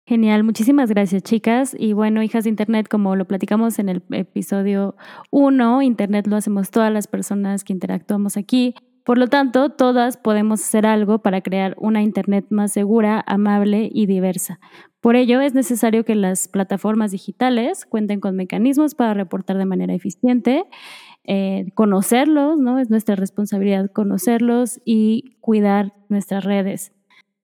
Genial, 0.05 0.45
muchísimas 0.45 0.89
gracias 0.89 1.21
chicas. 1.23 1.75
Y 1.77 1.91
bueno, 1.91 2.23
hijas 2.23 2.45
de 2.45 2.49
Internet, 2.49 2.87
como 2.87 3.17
lo 3.17 3.25
platicamos 3.25 3.77
en 3.77 3.89
el 3.89 4.03
episodio 4.11 4.95
1, 5.31 5.81
Internet 5.81 6.27
lo 6.27 6.37
hacemos 6.37 6.71
todas 6.71 6.93
las 6.93 7.07
personas 7.07 7.65
que 7.65 7.73
interactuamos 7.73 8.37
aquí. 8.37 8.73
Por 9.03 9.17
lo 9.17 9.27
tanto, 9.27 9.69
todas 9.69 10.15
podemos 10.15 10.61
hacer 10.61 10.85
algo 10.85 11.19
para 11.19 11.41
crear 11.41 11.75
una 11.77 12.01
Internet 12.01 12.45
más 12.49 12.71
segura, 12.71 13.21
amable 13.27 13.89
y 13.91 14.05
diversa. 14.05 14.59
Por 15.01 15.15
ello, 15.15 15.41
es 15.41 15.53
necesario 15.53 16.05
que 16.05 16.15
las 16.15 16.47
plataformas 16.47 17.11
digitales 17.11 17.85
cuenten 17.85 18.19
con 18.19 18.35
mecanismos 18.35 18.95
para 18.95 19.13
reportar 19.13 19.57
de 19.57 19.65
manera 19.65 19.93
eficiente, 19.93 20.65
eh, 21.27 21.65
conocerlos, 21.75 22.57
¿no? 22.57 22.79
Es 22.79 22.89
nuestra 22.89 23.15
responsabilidad 23.15 23.91
conocerlos 23.91 24.81
y 24.85 25.37
cuidar 25.39 25.93
nuestras 26.09 26.43
redes. 26.43 26.93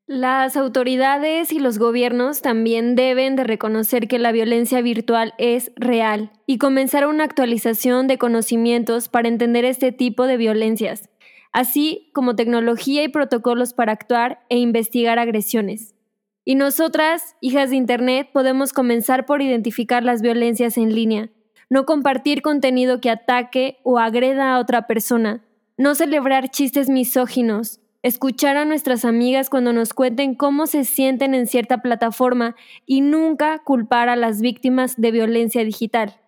Las 0.08 0.58
autoridades 0.58 1.54
y 1.54 1.60
los 1.60 1.78
gobiernos 1.78 2.41
también 2.41 2.96
deben 2.96 3.36
de 3.36 3.43
reconocer 3.43 4.08
que 4.08 4.19
la 4.19 4.32
violencia 4.32 4.82
virtual 4.82 5.34
es 5.38 5.72
real 5.76 6.32
y 6.46 6.58
comenzar 6.58 7.08
una 7.08 7.24
actualización 7.24 8.08
de 8.08 8.17
conocimientos 8.17 9.08
para 9.08 9.30
entender 9.30 9.63
este 9.63 9.91
tipo 9.91 10.26
de 10.26 10.38
violencias 10.38 11.10
así 11.54 12.10
como 12.13 12.36
tecnología 12.36 13.04
y 13.04 13.08
protocolos 13.08 13.74
para 13.74 13.93
actuar 13.93 14.43
e 14.50 14.58
investigar 14.58 15.19
agresiones. 15.19 15.96
Y 16.43 16.56
nosotras, 16.56 17.38
hijas 17.39 17.69
de 17.69 17.78
Internet, 17.78 18.30
podemos 18.34 18.74
comenzar 18.74 19.26
por 19.26 19.41
identificar 19.41 20.04
las 20.04 20.22
violencias 20.22 20.78
en 20.78 20.93
línea, 20.93 21.30
no 21.74 21.88
compartir 21.88 22.44
contenido 22.44 23.02
que 23.02 23.10
ataque 23.10 23.80
o 23.82 23.98
agreda 23.98 24.54
a 24.54 24.60
otra 24.60 24.86
persona, 24.86 25.42
no 25.76 25.96
celebrar 25.96 26.50
chistes 26.50 26.88
misóginos, 26.88 27.80
escuchar 28.04 28.58
a 28.58 28.66
nuestras 28.66 29.06
amigas 29.06 29.50
cuando 29.50 29.74
nos 29.74 29.96
cuenten 29.96 30.36
cómo 30.36 30.68
se 30.68 30.84
sienten 30.84 31.34
en 31.34 31.48
cierta 31.48 31.82
plataforma 31.82 32.56
y 32.86 33.02
nunca 33.02 33.58
culpar 33.66 34.08
a 34.08 34.16
las 34.16 34.40
víctimas 34.40 35.02
de 35.02 35.10
violencia 35.10 35.66
digital. 35.66 36.22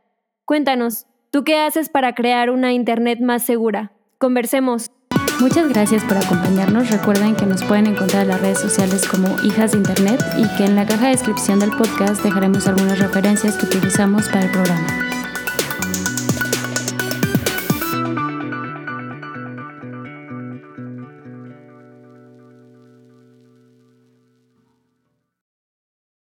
Cuéntanos, 0.45 1.05
¿tú 1.29 1.43
qué 1.43 1.59
haces 1.59 1.89
para 1.89 2.15
crear 2.15 2.49
una 2.49 2.73
Internet 2.73 3.19
más 3.21 3.43
segura? 3.45 3.91
Conversemos. 4.17 4.89
Muchas 5.39 5.69
gracias 5.69 6.03
por 6.05 6.17
acompañarnos. 6.17 6.89
Recuerden 6.89 7.35
que 7.35 7.45
nos 7.45 7.63
pueden 7.63 7.85
encontrar 7.85 8.23
en 8.23 8.29
las 8.29 8.41
redes 8.41 8.61
sociales 8.61 9.07
como 9.07 9.27
Hijas 9.43 9.73
de 9.73 9.77
Internet 9.77 10.25
y 10.39 10.57
que 10.57 10.65
en 10.65 10.75
la 10.75 10.87
caja 10.87 11.05
de 11.05 11.11
descripción 11.11 11.59
del 11.59 11.69
podcast 11.69 12.23
dejaremos 12.23 12.67
algunas 12.67 12.97
referencias 12.97 13.57
que 13.57 13.67
utilizamos 13.67 14.27
para 14.27 14.45
el 14.45 14.51
programa. 14.51 15.04